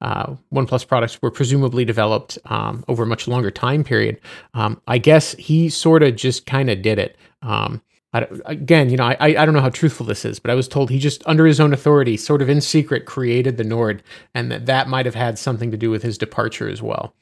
[0.00, 4.18] uh, OnePlus products were presumably developed um, over a much longer time period.
[4.54, 7.16] Um, I guess he sort of just kind of did it.
[7.42, 7.82] Um,
[8.12, 10.66] I, again, you know, I, I don't know how truthful this is, but I was
[10.66, 14.02] told he just, under his own authority, sort of in secret, created the Nord,
[14.34, 17.14] and that that might have had something to do with his departure as well.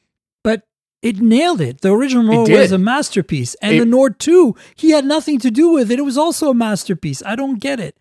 [0.43, 0.63] But
[1.01, 1.81] it nailed it.
[1.81, 3.53] The original Nord was a masterpiece.
[3.61, 5.99] And It- the Nord 2, he had nothing to do with it.
[5.99, 7.21] It was also a masterpiece.
[7.25, 7.97] I don't get it.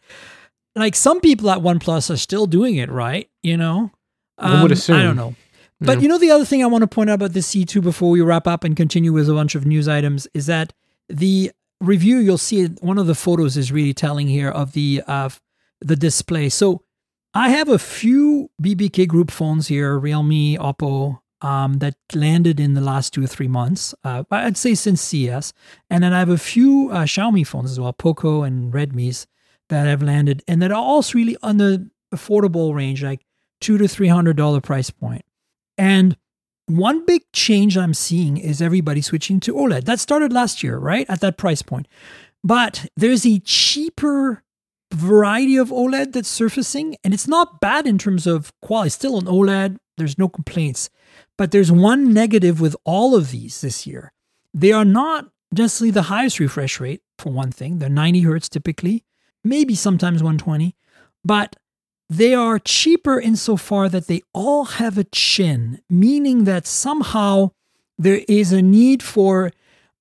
[0.76, 3.28] Like some people at OnePlus are still doing it, right?
[3.42, 3.90] You know?
[4.38, 4.96] I would Um, assume.
[4.96, 5.34] I don't know.
[5.80, 6.02] But Yeah.
[6.02, 8.20] you know, the other thing I want to point out about the C2 before we
[8.20, 10.72] wrap up and continue with a bunch of news items is that
[11.08, 11.50] the
[11.80, 15.28] review you'll see one of the photos is really telling here of the uh,
[15.80, 16.48] the display.
[16.48, 16.82] So
[17.34, 22.80] I have a few BBK group phones here, Realme, Oppo, um, that landed in the
[22.80, 23.94] last two or three months.
[24.02, 25.52] Uh, I'd say since CES,
[25.90, 29.26] and then I have a few uh, Xiaomi phones as well, Poco and Redmi's
[29.68, 33.20] that have landed, and that are also really on the affordable range, like
[33.60, 35.24] two to three hundred dollar price point.
[35.76, 36.16] And
[36.66, 39.84] one big change I'm seeing is everybody switching to OLED.
[39.84, 41.08] That started last year, right?
[41.08, 41.88] At that price point.
[42.42, 44.42] But there's a cheaper
[44.92, 48.90] variety of OLED that's surfacing, and it's not bad in terms of quality.
[48.90, 50.90] Still an OLED, there's no complaints.
[51.38, 54.12] But there's one negative with all of these this year.
[54.52, 57.78] They are not necessarily the highest refresh rate, for one thing.
[57.78, 59.04] They're 90 hertz typically,
[59.44, 60.74] maybe sometimes 120,
[61.24, 61.56] but
[62.08, 67.50] they are cheaper insofar that they all have a chin, meaning that somehow
[67.98, 69.50] there is a need for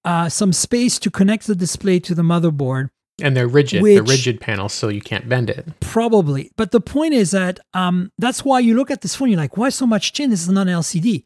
[0.03, 2.89] uh, some space to connect the display to the motherboard.
[3.22, 3.82] And they're rigid.
[3.82, 5.66] Which- they're rigid panels, so you can't bend it.
[5.80, 6.51] Probably.
[6.58, 9.58] But the point is that um, that's why you look at this phone, you're like,
[9.58, 10.30] why so much chin?
[10.30, 11.24] This is not an LCD.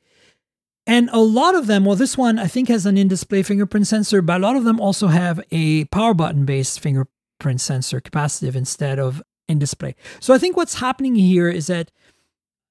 [0.85, 3.85] And a lot of them, well, this one I think has an in display fingerprint
[3.87, 8.55] sensor, but a lot of them also have a power button based fingerprint sensor, capacitive
[8.55, 9.95] instead of in display.
[10.21, 11.91] So I think what's happening here is that,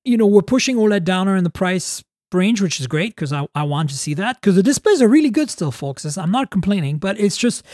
[0.04, 2.02] you know, we're pushing OLED downer in the price
[2.32, 5.08] range, which is great because I, I want to see that because the displays are
[5.08, 6.16] really good still, folks.
[6.16, 7.64] I'm not complaining, but it's just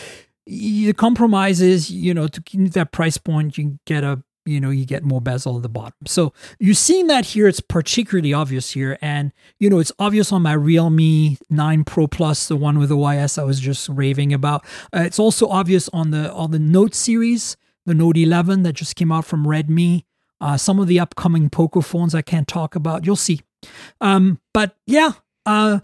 [0.46, 4.70] the compromise is, you know, to keep that price point, you get a you know,
[4.70, 5.94] you get more bezel at the bottom.
[6.06, 7.48] So you're seeing that here.
[7.48, 8.98] It's particularly obvious here.
[9.00, 12.96] And, you know, it's obvious on my Realme 9 Pro Plus, the one with the
[12.96, 14.64] OIS I was just raving about.
[14.94, 17.56] Uh, it's also obvious on the on the Note series,
[17.86, 20.04] the Note 11 that just came out from Redmi.
[20.40, 23.06] Uh, some of the upcoming Poco phones I can't talk about.
[23.06, 23.40] You'll see.
[24.00, 25.12] Um, but yeah,
[25.46, 25.80] uh,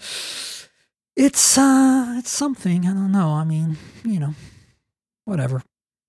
[1.16, 2.86] it's uh, it's something.
[2.86, 3.30] I don't know.
[3.30, 4.34] I mean, you know,
[5.24, 5.62] whatever.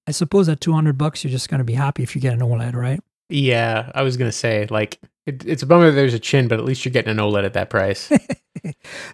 [0.08, 2.40] I suppose at 200 bucks, you're just going to be happy if you get an
[2.40, 3.00] OLED, right?
[3.30, 6.60] Yeah, I was gonna say like it, it's a bummer that there's a chin, but
[6.60, 8.12] at least you're getting an OLED at that price.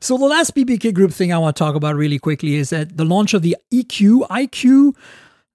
[0.02, 2.98] So the last BBK group thing I want to talk about really quickly is that
[2.98, 4.96] the launch of the EQ, IQ,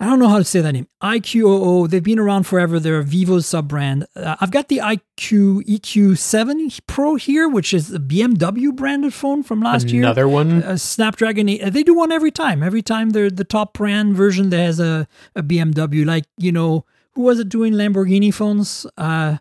[0.02, 1.88] I don't know how to say that name, IQOO.
[1.88, 2.80] They've been around forever.
[2.80, 4.04] They're a Vivo sub brand.
[4.16, 9.60] Uh, I've got the IQ EQ7 Pro here, which is a BMW branded phone from
[9.60, 10.02] last year.
[10.02, 10.64] Another one.
[10.64, 11.70] a Snapdragon 8.
[11.70, 12.64] They do one every time.
[12.64, 16.04] Every time they're the top brand version that has a, a BMW.
[16.04, 18.84] Like, you know, who was it doing Lamborghini phones?
[18.96, 19.36] Uh,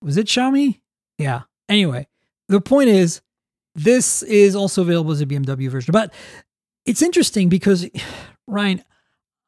[0.00, 0.78] was it Xiaomi?
[1.18, 1.42] Yeah.
[1.68, 2.06] Anyway,
[2.48, 3.20] the point is,
[3.74, 5.90] this is also available as a BMW version.
[5.90, 6.14] But
[6.86, 7.84] it's interesting because,
[8.46, 8.84] Ryne,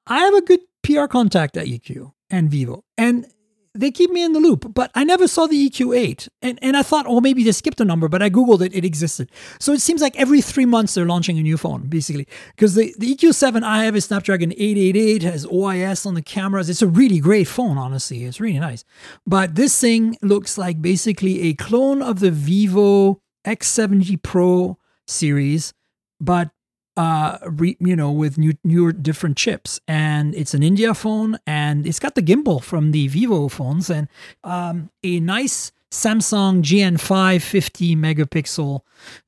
[0.07, 3.27] I have a good PR contact at EQ and Vivo, and
[3.75, 4.73] they keep me in the loop.
[4.73, 7.85] But I never saw the EQ8, and and I thought, oh, maybe they skipped a
[7.85, 9.31] number, but I googled it; it existed.
[9.61, 12.27] So it seems like every three months they're launching a new phone, basically.
[12.55, 16.71] Because the the EQ7 I have is Snapdragon 888, has OIS on the cameras.
[16.71, 18.25] It's a really great phone, honestly.
[18.25, 18.85] It's really nice.
[19.27, 25.73] But this thing looks like basically a clone of the Vivo X70 Pro series,
[26.21, 26.51] but
[26.97, 29.81] uh re, you know with new newer different chips.
[29.87, 33.91] And it's an india phone and it's got the gimbal from the vivo phones.
[33.91, 34.09] And
[34.45, 38.81] um a nice samsung gn5 50 megapixel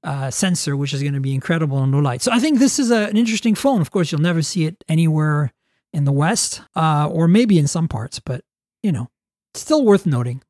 [0.03, 2.21] uh, sensor which is going to be incredible in low light.
[2.23, 3.81] So i think this is a, an interesting phone.
[3.81, 5.53] Of course you'll never see it anywhere
[5.93, 8.43] in the west uh or maybe in some parts but
[8.83, 9.09] you know
[9.55, 10.43] still worth noting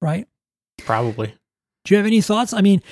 [0.00, 0.26] right?
[0.78, 1.34] Probably.
[1.84, 2.52] do you have any thoughts?
[2.52, 2.82] I mean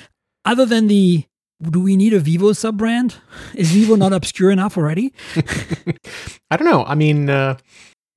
[0.43, 1.25] other than the
[1.61, 3.15] do we need a Vivo sub brand?
[3.53, 5.13] Is Vivo not obscure enough already?
[6.51, 6.83] I don't know.
[6.85, 7.57] I mean, uh,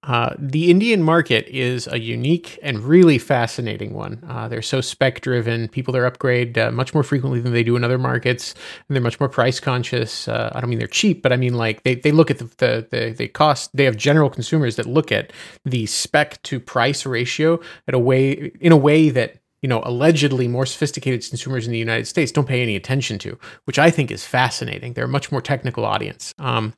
[0.05, 4.25] uh, the Indian market is a unique and really fascinating one.
[4.27, 5.69] Uh, they're so spec driven.
[5.69, 8.55] People there upgrade uh, much more frequently than they do in other markets,
[8.89, 10.27] and they're much more price conscious.
[10.27, 12.45] Uh, I don't mean they're cheap, but I mean like they, they look at the,
[12.57, 13.71] the the the cost.
[13.75, 15.33] They have general consumers that look at
[15.65, 20.49] the spec to price ratio at a way in a way that you know, allegedly
[20.49, 24.11] more sophisticated consumers in the United States don't pay any attention to, which I think
[24.11, 24.93] is fascinating.
[24.93, 26.35] They're a much more technical audience.
[26.39, 26.75] Um,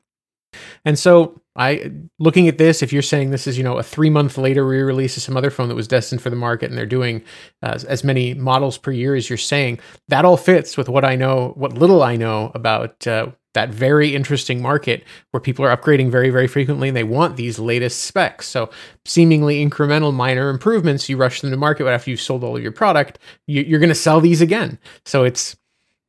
[0.83, 4.09] and so, I looking at this, if you're saying this is you know a three
[4.09, 6.85] month later re-release of some other phone that was destined for the market, and they're
[6.85, 7.23] doing
[7.61, 11.15] uh, as many models per year as you're saying, that all fits with what I
[11.15, 16.09] know, what little I know about uh, that very interesting market where people are upgrading
[16.09, 18.47] very, very frequently and they want these latest specs.
[18.47, 18.69] So,
[19.05, 22.63] seemingly incremental, minor improvements, you rush them to market, but after you've sold all of
[22.63, 24.79] your product, you, you're going to sell these again.
[25.05, 25.57] So, it's,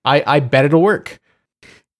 [0.04, 1.20] I, I bet it'll work.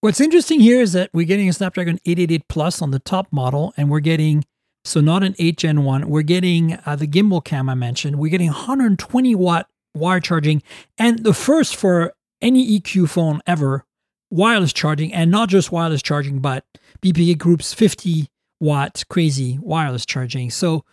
[0.01, 3.72] What's interesting here is that we're getting a Snapdragon 888 Plus on the top model,
[3.76, 4.45] and we're getting
[4.84, 6.09] so not an 8 Gen 1.
[6.09, 8.16] We're getting uh, the gimbal cam I mentioned.
[8.16, 10.62] We're getting 120 watt wire charging,
[10.99, 13.84] and the first for any EQ phone ever
[14.33, 16.64] wireless charging, and not just wireless charging, but
[17.03, 18.28] BBK Group's 50
[18.61, 20.51] watt crazy wireless charging.
[20.51, 20.85] So,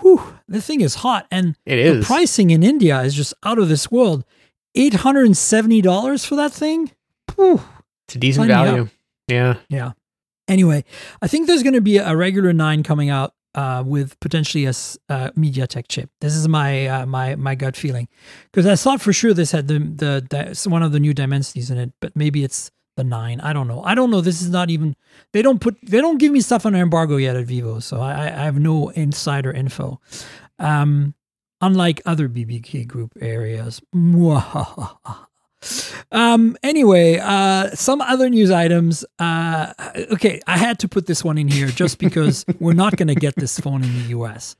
[0.00, 3.68] whew, the thing is hot, and It the pricing in India is just out of
[3.68, 4.24] this world.
[4.74, 6.90] Eight hundred and seventy dollars for that thing.
[7.36, 7.60] Whew.
[8.06, 8.88] It's a decent value.
[9.28, 9.56] Yeah.
[9.68, 9.92] Yeah.
[10.46, 10.84] Anyway,
[11.20, 14.70] I think there's going to be a regular nine coming out uh, with potentially a
[14.70, 16.10] s- uh, MediaTek chip.
[16.20, 18.08] This is my uh, my my gut feeling
[18.50, 21.70] because I thought for sure this had the the, the one of the new Dimensities
[21.70, 23.40] in it, but maybe it's the nine.
[23.40, 23.82] I don't know.
[23.82, 24.20] I don't know.
[24.20, 24.94] This is not even
[25.32, 28.26] they don't put they don't give me stuff under embargo yet at Vivo, so I,
[28.26, 30.00] I have no insider info.
[30.58, 31.14] Um,
[31.60, 33.80] unlike other BBK group areas.
[36.12, 39.04] Um, anyway, uh, some other news items.
[39.18, 39.72] Uh,
[40.12, 43.16] okay, I had to put this one in here just because we're not going to
[43.16, 44.54] get this phone in the US.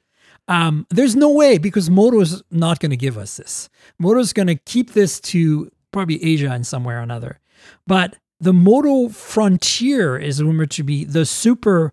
[0.48, 3.68] Um, there's no way because Moto's not going to give us this.
[3.98, 7.38] Moto's going to keep this to probably Asia and somewhere or another.
[7.86, 11.92] But the Moto Frontier is rumored to be the super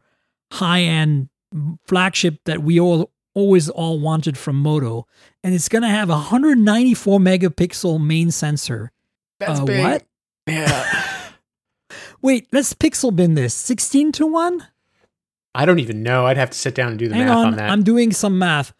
[0.52, 1.30] high end
[1.88, 5.08] flagship that we all always all wanted from Moto,
[5.44, 8.92] and it's going to have a 194 megapixel main sensor.
[9.40, 9.82] That's Uh, big.
[9.84, 10.04] what?
[10.48, 11.12] Yeah.
[12.22, 13.54] Wait, let's pixel bin this.
[13.54, 14.66] 16 to 1?
[15.54, 16.26] I don't even know.
[16.26, 17.70] I'd have to sit down and do the Hang math on, on, that.
[17.70, 18.74] I'm doing some math.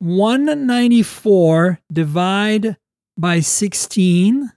[0.00, 2.76] 194 divide
[3.16, 4.50] by 16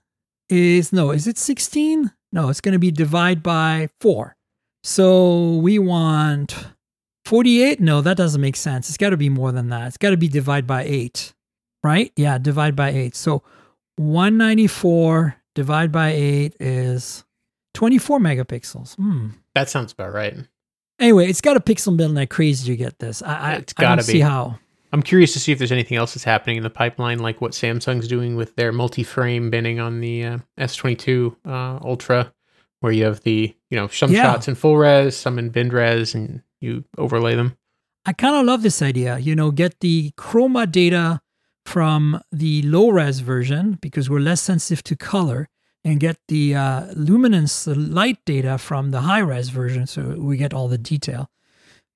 [0.48, 2.10] is no, is it 16?
[2.32, 4.36] No, it's going to be divide by 4.
[4.82, 6.56] So we want
[7.24, 7.80] 48?
[7.80, 8.88] No, that doesn't make sense.
[8.88, 9.88] It's got to be more than that.
[9.88, 11.34] It's got to be divide by 8.
[11.82, 12.12] Right?
[12.16, 13.14] Yeah, divide by 8.
[13.14, 13.42] So
[13.96, 17.24] 194 divide by 8 is
[17.74, 18.94] 24 megapixels.
[18.96, 19.28] Hmm.
[19.54, 20.34] that sounds about right.
[20.98, 23.22] Anyway, it's got a pixel build like crazy to get this.
[23.22, 24.58] I, I, It's I don't gotta see how.
[24.92, 27.52] I'm curious to see if there's anything else that's happening in the pipeline, like what
[27.52, 32.32] Samsung's doing with their multi-frame binning on the uh, S22 uh, Ultra,
[32.80, 34.22] where you have the you know some Yeah.
[34.22, 37.56] shots in full res, some in bin res, and you overlay them.
[38.04, 39.18] I kind of love this idea.
[39.18, 41.20] You know, get the chroma data
[41.64, 45.48] from the low res version because we're less sensitive to color,
[45.84, 50.36] and get the uh, luminance, the light data from the high res version, so we
[50.36, 51.28] get all the detail.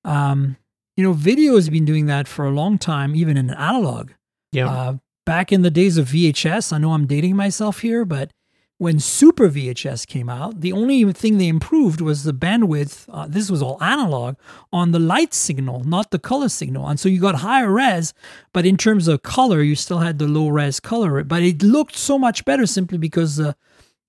[0.03, 0.57] Um,
[0.97, 4.11] you know, video has been doing that for a long time, even in analog.
[4.51, 8.31] Yeah, Uh, back in the days of VHS, I know I'm dating myself here, but
[8.77, 13.05] when Super VHS came out, the only thing they improved was the bandwidth.
[13.09, 14.35] Uh, this was all analog
[14.73, 16.87] on the light signal, not the color signal.
[16.87, 18.13] And so you got higher res,
[18.53, 21.23] but in terms of color, you still had the low res color.
[21.23, 23.55] But it looked so much better simply because the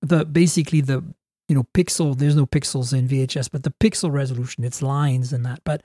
[0.01, 1.05] the basically the
[1.49, 2.17] you know pixel.
[2.17, 5.61] There's no pixels in VHS, but the pixel resolution, it's lines and that.
[5.65, 5.83] But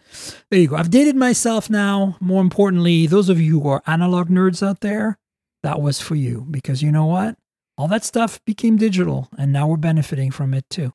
[0.49, 0.75] there you go.
[0.75, 2.15] I've dated myself now.
[2.19, 5.17] More importantly, those of you who are analog nerds out there,
[5.63, 7.35] that was for you because you know what?
[7.77, 10.93] All that stuff became digital and now we're benefiting from it too.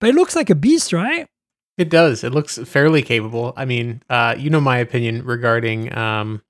[0.00, 1.26] But it looks like a beast, right?
[1.78, 2.24] it does.
[2.24, 3.52] It looks fairly capable.
[3.54, 6.40] I mean, uh, you know my opinion regarding um,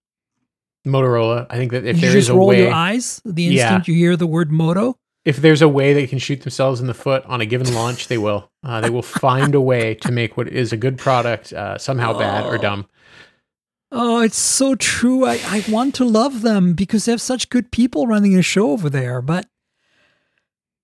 [0.87, 1.47] Motorola.
[1.51, 3.62] I think that if you there just is a roll way, your eyes the Yeah.
[3.62, 4.97] instant you hear the word moto.
[5.26, 8.08] If there's a way they can shoot themselves in the foot on a given launch,
[8.08, 8.50] they will.
[8.62, 12.16] Uh, they will find a way to make what is a good product uh, somehow
[12.16, 12.62] bad or Oh.
[12.62, 12.86] dumb.
[13.92, 15.24] Oh, it's so true.
[15.26, 18.70] I, I want to love them because they have such good people running a show
[18.72, 19.46] over there, but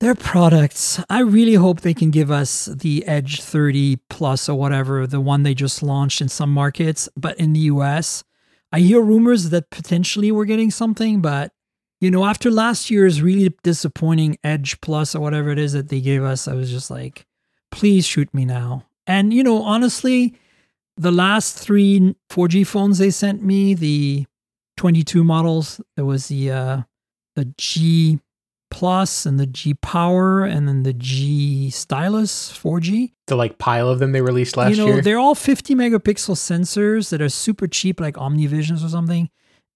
[0.00, 5.06] their products, I really hope they can give us the Edge 30 Plus or whatever,
[5.06, 8.24] the one they just launched in some markets, but in the US.
[8.72, 11.52] I hear rumors that potentially we're getting something, but
[12.02, 16.00] you know, after last year's really disappointing Edge Plus or whatever it is that they
[16.00, 17.26] gave us, I was just like,
[17.70, 18.86] please shoot me now.
[19.06, 20.34] And you know, honestly,
[20.96, 24.26] the last three 4G phones they sent me, the
[24.78, 26.82] 22 models, there was the uh,
[27.36, 28.18] the G
[28.72, 33.12] Plus and the G Power, and then the G Stylus 4G.
[33.28, 34.76] The like pile of them they released last year.
[34.76, 35.02] you know, year.
[35.02, 39.30] they're all 50 megapixel sensors that are super cheap, like OmniVisions or something.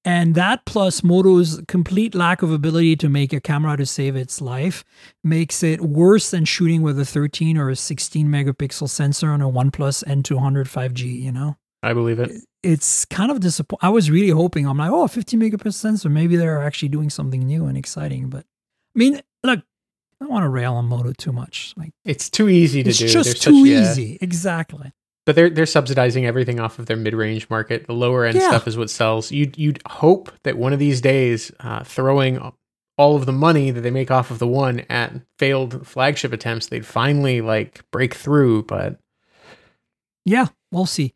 [0.06, 4.40] And that plus Moto's complete lack of ability to make a camera to save its
[4.40, 4.84] life
[5.24, 9.48] makes it worse than shooting with a 13 or a 16 megapixel sensor on a
[9.50, 11.56] OnePlus N200 5G, you know?
[11.82, 12.30] I believe it.
[12.62, 13.84] It's kind of disappointing.
[13.84, 16.08] I was really hoping, I'm like, oh, 50 megapixel sensor.
[16.08, 18.28] Maybe they're actually doing something new and exciting.
[18.30, 18.44] But
[18.94, 21.74] I mean, look, I don't want to rail on Moto too much.
[21.76, 23.08] Like, It's too easy to it's do.
[23.08, 23.90] just They're too such- yeah.
[23.90, 24.18] easy.
[24.20, 24.92] Exactly.
[25.26, 27.86] But they're they're subsidizing everything off of their mid range market.
[27.86, 28.48] The lower end Yeah.
[28.48, 29.32] stuff is what sells.
[29.32, 32.52] You'd you'd hope that one of these days, uh, throwing
[32.96, 36.68] all of the money that they make off of the one at failed flagship attempts,
[36.68, 38.62] they'd finally like break through.
[38.62, 38.98] But
[40.24, 41.12] Yeah, we'll see.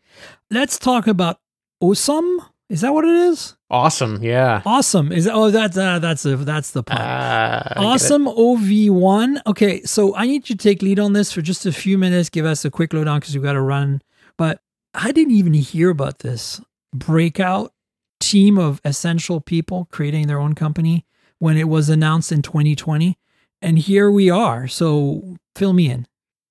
[0.50, 1.38] Let's talk about
[1.82, 2.38] OSOM.
[2.70, 3.56] Is that what it is?
[3.68, 4.62] awesome, yeah.
[4.64, 5.10] Awesome.
[5.10, 7.76] Is oh that's uh, that's a, that's the get it.
[7.76, 9.42] OSOM OV1.
[9.48, 12.28] Okay, so I need you to take lead on this for just a few minutes.
[12.28, 14.02] Give us a quick lowdown because we've got to run.
[14.38, 14.60] But
[14.94, 16.60] I didn't even hear about this
[16.94, 17.72] breakout
[18.20, 21.04] team of essential people creating their own company
[21.40, 23.18] when it was announced in 2020.
[23.60, 24.68] And here we are.
[24.68, 26.06] So fill me in.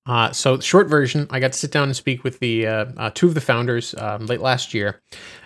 [0.09, 3.11] Uh, so, short version, I got to sit down and speak with the uh, uh,
[3.13, 5.03] two of the founders um, late last year,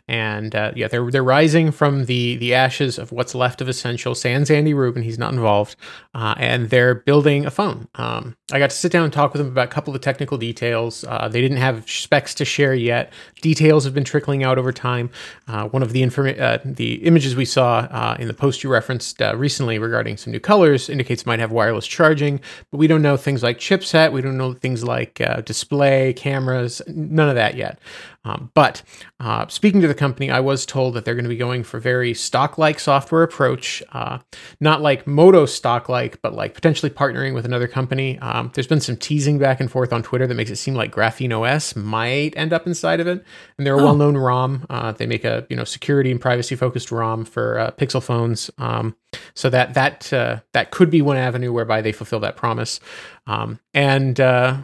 [0.07, 4.13] and uh, yeah, they're they're rising from the the ashes of what's left of Essential.
[4.13, 5.77] Sans Andy Rubin, he's not involved,
[6.13, 7.87] uh, and they're building a phone.
[7.95, 10.03] Um, I got to sit down and talk with them about a couple of the
[10.03, 11.05] technical details.
[11.05, 13.13] Uh, they didn't have specs to share yet.
[13.41, 15.09] Details have been trickling out over time.
[15.47, 18.69] Uh, one of the informa- uh, the images we saw uh, in the post you
[18.69, 22.41] referenced recently regarding some new colors indicates it might have wireless charging,
[22.71, 24.11] but we don't know things like chipset.
[24.11, 27.79] We don't know things like display, cameras, none of that yet.
[28.25, 28.83] Um, but
[29.19, 31.79] uh, speaking to the company, I was told that they're going to be going for
[31.79, 34.19] very stock-like software approach, uh,
[34.59, 38.17] not like Moto stock-like, but like potentially partnering with another company.
[38.19, 40.93] Um, there's been some teasing back and forth on Twitter that makes it seem like
[40.93, 43.23] Graphene OS might end up inside of it,
[43.57, 43.85] and they're a oh.
[43.85, 44.65] well-known ROM.
[44.69, 48.95] Uh, they make a you know security and privacy-focused ROM for uh, Pixel phones, um,
[49.33, 52.79] so that that uh, that could be one avenue whereby they fulfill that promise.
[53.27, 54.57] Um, and uh,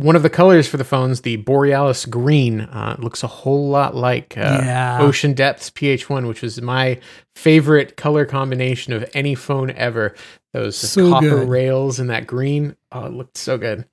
[0.00, 3.94] one of the colors for the phones, the Borealis Green, uh, looks a whole lot
[3.94, 4.98] like uh, yeah.
[5.00, 6.98] Ocean Depths PH1, which was my
[7.34, 10.14] favorite color combination of any phone ever.
[10.52, 11.48] Those so copper good.
[11.48, 13.86] rails and that green, oh, it looked so good.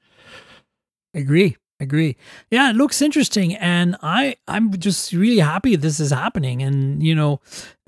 [1.14, 2.16] Agree agree
[2.50, 7.14] yeah it looks interesting and i i'm just really happy this is happening and you
[7.14, 7.40] know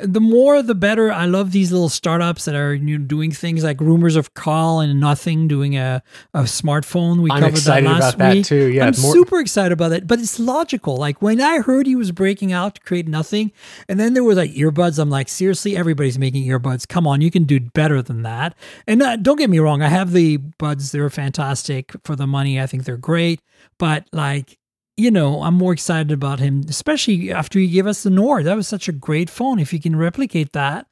[0.02, 1.12] the more the better.
[1.12, 4.80] I love these little startups that are you know, doing things like rumors of Carl
[4.80, 6.02] and nothing doing a,
[6.34, 7.22] a smartphone.
[7.22, 8.68] We I'm covered that last about week that too.
[8.68, 10.98] Yeah i'm more- super excited about it but it's logical.
[10.98, 13.52] Like when i heard he was breaking out to create nothing
[13.88, 15.76] and then there was like earbuds i'm like seriously?
[15.76, 16.88] Everybody's making earbuds.
[16.88, 18.56] Come on you can do better than that.
[18.88, 20.92] And uh, don't get me wrong i have the buds.
[20.92, 22.60] They're fantastic for the money.
[22.60, 23.42] I think they're great.
[23.78, 24.58] But like,
[25.00, 28.46] you know, I'm more excited about him, especially after he gave us the Nord.
[28.46, 29.58] That was such a great phone.
[29.58, 30.88] If you can replicate that,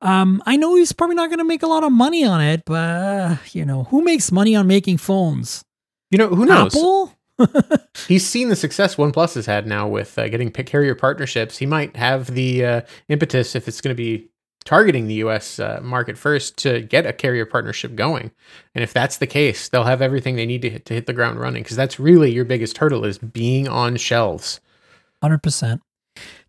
[0.00, 2.64] um, I know he's probably not going to make a lot of money on it,
[2.66, 5.64] but uh, you know, who makes money on making phones?
[6.10, 6.74] You know, who knows?
[6.74, 7.12] Apple.
[8.06, 11.58] He's seen the success OnePlus has had now with uh, getting carrier partnerships.
[11.58, 14.28] He might have the uh, impetus if it's going to be
[14.64, 18.30] targeting the US uh, market first to get a carrier partnership going.
[18.74, 21.12] And if that's the case, they'll have everything they need to hit, to hit the
[21.12, 24.60] ground running because that's really your biggest hurdle is being on shelves.
[25.22, 25.80] 100%.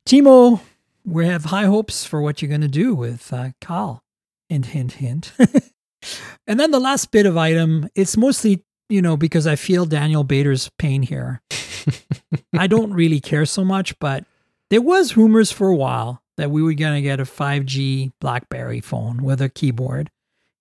[0.07, 0.61] Timo,
[1.03, 4.01] we have high hopes for what you're going to do with uh, Kyle.
[4.49, 5.31] Hint, hint, hint.
[6.47, 10.23] and then the last bit of item, it's mostly, you know, because I feel Daniel
[10.23, 11.41] Bader's pain here.
[12.57, 14.23] I don't really care so much, but
[14.69, 18.81] there was rumors for a while that we were going to get a 5G BlackBerry
[18.81, 20.11] phone with a keyboard.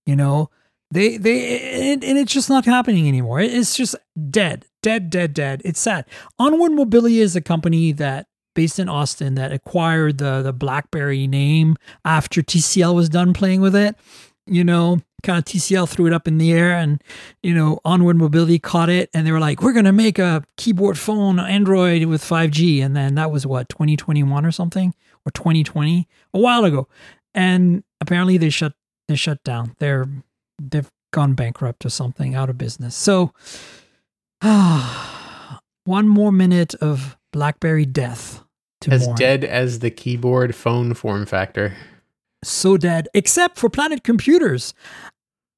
[0.07, 0.51] You know,
[0.91, 3.41] they they and, and it's just not happening anymore.
[3.41, 3.97] It's just
[4.31, 5.63] dead, dead, dead, dead.
[5.65, 6.05] It's sad.
[6.39, 11.77] Onward Mobility is a company that based in Austin that acquired the the BlackBerry name
[12.05, 13.97] after TCL was done playing with it.
[14.47, 17.03] You know, kind of TCL threw it up in the air and,
[17.43, 20.45] you know, Onward Mobility caught it and they were like, we're going to make a
[20.57, 22.85] keyboard phone Android with 5G.
[22.85, 24.95] And then that was what, 2021 or something?
[25.27, 26.89] Or 2020, a while ago.
[27.35, 28.75] And apparently they shut
[29.09, 29.75] they shut down.
[29.79, 30.07] They're
[30.61, 32.95] they've gone bankrupt or something, out of business.
[32.95, 33.33] So
[34.43, 38.43] ah, one more minute of BlackBerry death.
[38.89, 39.17] as mourn.
[39.17, 41.75] dead as the keyboard phone form factor.
[42.43, 44.75] So dead, except for Planet Computers.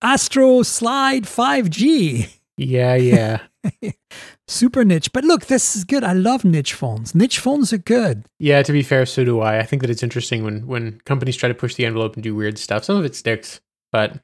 [0.02, 2.28] Astro Slide 5G.
[2.56, 3.40] Yeah, yeah.
[4.48, 5.12] super niche.
[5.12, 6.04] But look, this is good.
[6.04, 7.14] I love niche phones.
[7.14, 8.24] Niche phones are good.
[8.38, 9.58] Yeah, to be fair, so do I.
[9.58, 12.34] I think that it's interesting when when companies try to push the envelope and do
[12.34, 12.84] weird stuff.
[12.84, 13.60] Some of it sticks,
[13.92, 14.20] but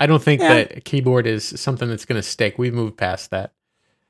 [0.00, 0.54] I don't think yeah.
[0.54, 2.58] that keyboard is something that's going to stick.
[2.58, 3.52] We've moved past that.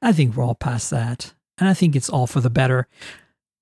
[0.00, 1.34] I think we're all past that.
[1.58, 2.88] And I think it's all for the better.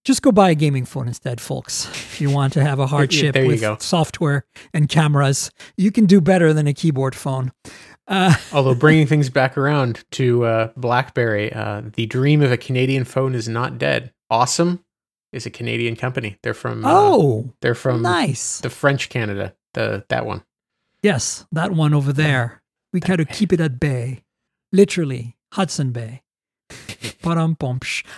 [0.04, 1.86] Just go buy a gaming phone instead, folks.
[1.90, 6.20] If you want to have a hardship yeah, with software and cameras, you can do
[6.20, 7.52] better than a keyboard phone.
[8.10, 13.04] Uh, Although bringing things back around to uh, BlackBerry, uh, the dream of a Canadian
[13.04, 14.12] phone is not dead.
[14.32, 14.80] OSOM
[15.32, 16.36] is a Canadian company.
[16.42, 19.54] They're from uh, oh, they're from nice the French Canada.
[19.74, 20.42] The that one.
[21.02, 22.62] Yes, that one over there.
[22.92, 24.24] We got to keep it at bay,
[24.72, 26.22] literally Hudson Bay.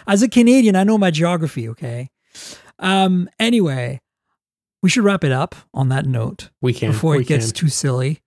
[0.07, 1.69] As a Canadian, I know my geography.
[1.69, 2.11] Okay.
[2.79, 3.29] Um.
[3.39, 4.01] Anyway,
[4.83, 6.49] we should wrap it up on that note.
[6.63, 7.55] We can before it we gets can.
[7.55, 8.23] too silly.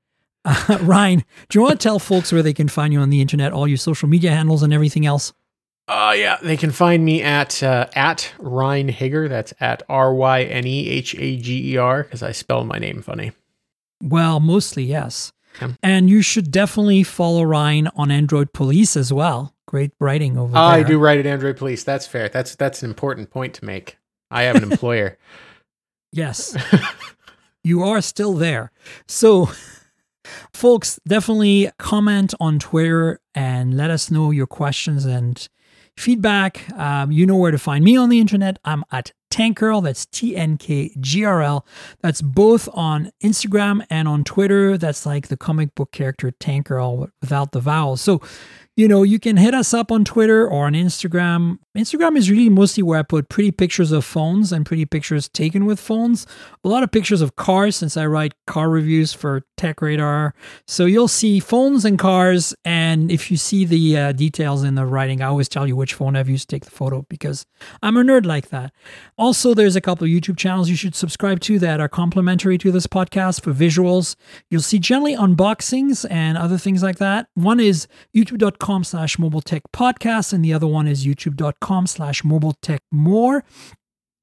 [0.46, 3.20] Uh, Ryne, do you want to tell folks where they can find you on the
[3.20, 5.34] internet, all your social media handles and everything else?
[5.88, 9.28] Uh, yeah, they can find me at uh, at Ryne Hager.
[9.28, 12.80] That's at R Y N E H A G E R because I spell my
[12.80, 13.34] name funny.
[14.02, 15.32] Well, mostly yes.
[15.62, 15.74] Yeah.
[15.84, 19.54] And you should definitely follow Ryne on Android Police as well.
[19.68, 20.62] Great writing over there.
[20.62, 21.84] I do write at Android Police.
[21.84, 22.30] That's fair.
[22.30, 23.98] That's that's an important point to make.
[24.32, 25.18] I have an employer.
[26.12, 26.58] yes.
[27.64, 28.72] you are still there.
[29.08, 29.50] So
[30.54, 35.48] folks, definitely comment on Twitter and let us know your questions and
[35.98, 36.70] feedback.
[36.74, 38.60] Um, you know where to find me on the internet.
[38.66, 39.84] I'm at Tankgirl.
[39.84, 41.66] That's T N K G R L.
[42.02, 44.78] That's both on Instagram and on Twitter.
[44.78, 48.02] That's like the comic book character Tankgirl without the vowels.
[48.02, 48.22] So
[48.76, 51.60] you know, you can hit us up on Twitter or on Instagram.
[51.78, 55.66] Instagram is really mostly where I put pretty pictures of phones and pretty pictures taken
[55.66, 56.28] with phones.
[56.64, 60.34] A lot of pictures of cars since I write car reviews for Tech Radar.
[60.68, 62.54] So you'll see phones and cars.
[62.66, 65.94] And if you see the uh, details in the writing, I always tell you which
[65.94, 67.46] phone I've used to take the photo because
[67.82, 68.74] I'm a nerd like that.
[69.18, 72.88] Also, there's a couple YouTube channels you should subscribe to that are complementary to this
[72.88, 74.16] podcast for visuals.
[74.50, 77.28] You'll see generally unboxings and other things like that.
[77.36, 82.24] One is youtube.com youtube.com slash mobile tech podcast, and the other one is youtube.com slash
[82.24, 83.44] mobile tech more.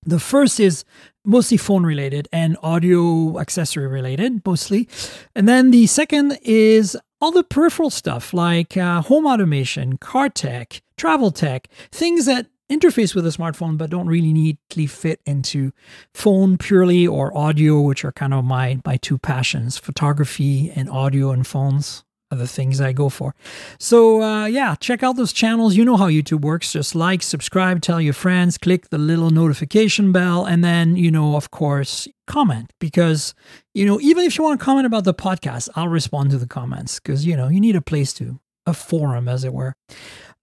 [0.04, 0.84] The first is
[1.24, 4.88] mostly phone related and audio accessory related, mostly.
[5.36, 10.82] And then the second is all the peripheral stuff like uh, home automation, car tech,
[10.96, 15.70] travel tech, things that interface with a smartphone but don't really neatly fit into
[16.14, 21.30] phone purely or audio, which are kind of my, my two passions photography and audio
[21.30, 22.02] and phones
[22.34, 23.34] the things I go for.
[23.78, 25.76] So, uh, yeah, check out those channels.
[25.76, 26.72] You know how YouTube works.
[26.72, 31.36] Just like, subscribe, tell your friends, click the little notification bell, and then, you know,
[31.36, 33.34] of course, comment because,
[33.74, 36.46] you know, even if you want to comment about the podcast, I'll respond to the
[36.46, 39.74] comments because, you know, you need a place to, a forum, as it were.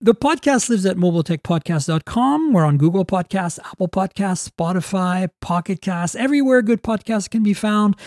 [0.02, 2.54] The podcast lives at mobiletechpodcast.com.
[2.54, 7.98] We're on Google Podcasts, Apple Podcasts, Spotify, Pocket Casts, everywhere good podcasts can be found.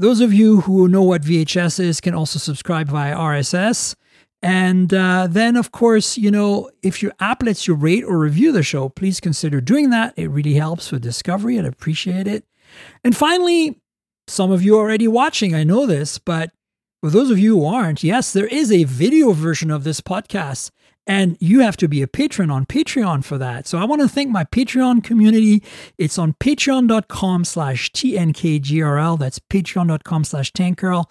[0.00, 3.94] Those of you who know what VHS is can also subscribe via RSS.
[4.40, 8.50] And uh, then, of course, you know, if your app lets you rate or review
[8.50, 10.14] the show, please consider doing that.
[10.16, 11.58] It really helps with discovery.
[11.58, 12.46] I'd appreciate it.
[13.04, 13.78] And finally,
[14.26, 16.50] some of you are already watching, I know this, but
[17.02, 20.70] for those of you who aren't, yes, there is a video version of this podcast.
[21.10, 23.66] And you have to be a patron on Patreon for that.
[23.66, 25.60] So I want to thank my Patreon community.
[25.98, 29.18] It's on patreon.com slash TNKGRL.
[29.18, 31.10] That's patreon.com slash tankgirl.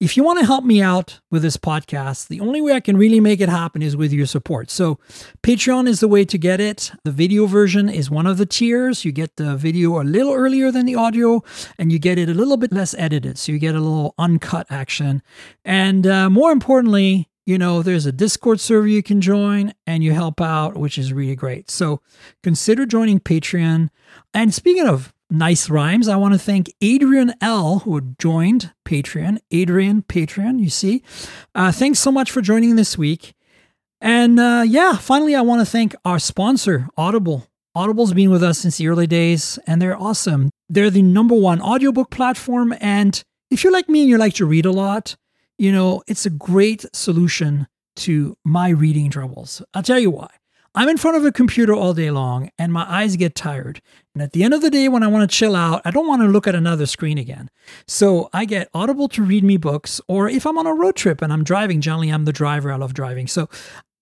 [0.00, 2.96] If you want to help me out with this podcast, the only way I can
[2.96, 4.70] really make it happen is with your support.
[4.70, 4.98] So,
[5.42, 6.92] Patreon is the way to get it.
[7.04, 9.04] The video version is one of the tiers.
[9.04, 11.42] You get the video a little earlier than the audio,
[11.78, 13.36] and you get it a little bit less edited.
[13.36, 15.22] So, you get a little uncut action.
[15.62, 20.12] And uh, more importantly, you know, there's a Discord server you can join and you
[20.12, 21.70] help out, which is really great.
[21.70, 22.00] So
[22.42, 23.88] consider joining Patreon.
[24.34, 29.38] And speaking of nice rhymes, I want to thank Adrian L, who joined Patreon.
[29.52, 31.04] Adrian, Patreon, you see.
[31.54, 33.34] Uh, thanks so much for joining this week.
[34.00, 37.46] And uh, yeah, finally, I want to thank our sponsor, Audible.
[37.76, 40.50] Audible's been with us since the early days, and they're awesome.
[40.68, 42.74] They're the number one audiobook platform.
[42.80, 45.14] And if you're like me and you like to read a lot,
[45.58, 49.62] you know, it's a great solution to my reading troubles.
[49.74, 50.28] I'll tell you why.
[50.78, 53.80] I'm in front of a computer all day long and my eyes get tired.
[54.14, 56.06] And at the end of the day, when I want to chill out, I don't
[56.06, 57.48] want to look at another screen again.
[57.88, 61.22] So I get Audible to read me books, or if I'm on a road trip
[61.22, 63.26] and I'm driving, generally I'm the driver, I love driving.
[63.26, 63.48] So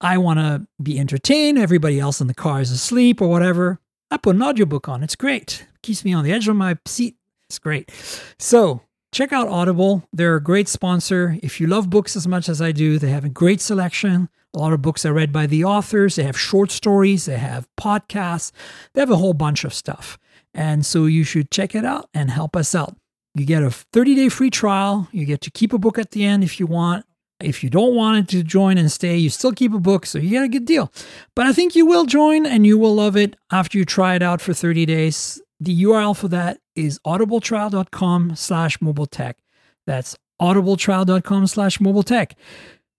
[0.00, 3.78] I want to be entertained, everybody else in the car is asleep or whatever.
[4.11, 5.05] I put an audiobook on.
[5.05, 5.68] It's great.
[5.82, 7.16] Keeps me on the edge of my seat.
[7.48, 7.92] It's great.
[8.38, 8.80] So
[9.14, 10.02] check out Audible.
[10.12, 11.38] They're a great sponsor.
[11.42, 14.28] If you love books as much as I do, they have a great selection.
[14.54, 16.16] A lot of books are read by the authors.
[16.16, 18.50] They have short stories, they have podcasts,
[18.92, 20.18] they have a whole bunch of stuff.
[20.52, 22.96] And so you should check it out and help us out.
[23.34, 25.08] You get a 30 day free trial.
[25.12, 27.06] You get to keep a book at the end if you want.
[27.40, 30.18] If you don't want it to join and stay, you still keep a book, so
[30.18, 30.92] you get a good deal.
[31.34, 34.22] But I think you will join and you will love it after you try it
[34.22, 35.40] out for 30 days.
[35.60, 39.38] The URL for that is audibletrial.com slash mobile tech.
[39.86, 42.36] That's audibletrial.com slash mobile tech.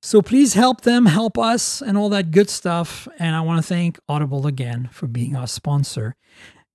[0.02, 3.08] So please help them, help us, and all that good stuff.
[3.18, 6.16] And I want to thank Audible again for being our sponsor.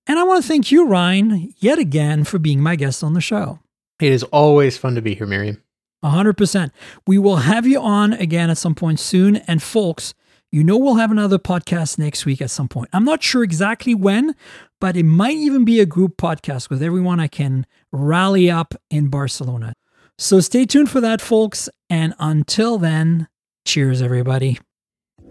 [0.07, 3.21] And I want to thank you, Ryne, yet again for being my guest on the
[3.21, 3.61] show.
[4.01, 5.63] It is always fun to be here, Miriam.
[6.03, 6.71] 100%.
[7.07, 9.37] We will have you on again at some point soon.
[9.37, 10.15] And folks,
[10.51, 12.91] you know we'll have another podcast next week at some point.
[12.93, 14.35] I'm not sure exactly when,
[14.81, 19.09] but it might even be a group podcast with everyone I can rally up in
[19.09, 19.75] Barcelona.
[20.19, 21.69] So stay tuned for that, folks.
[21.89, 23.29] And until then,
[23.65, 24.59] cheers, everybody.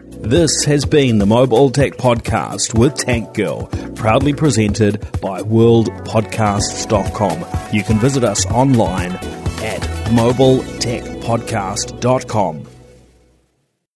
[0.08, 7.44] This has been the Mobile Tech Podcast with Tank Girl, proudly presented by worldpodcasts.com.
[7.72, 9.80] You can visit us online at
[10.10, 12.69] mobiletechpodcast.com.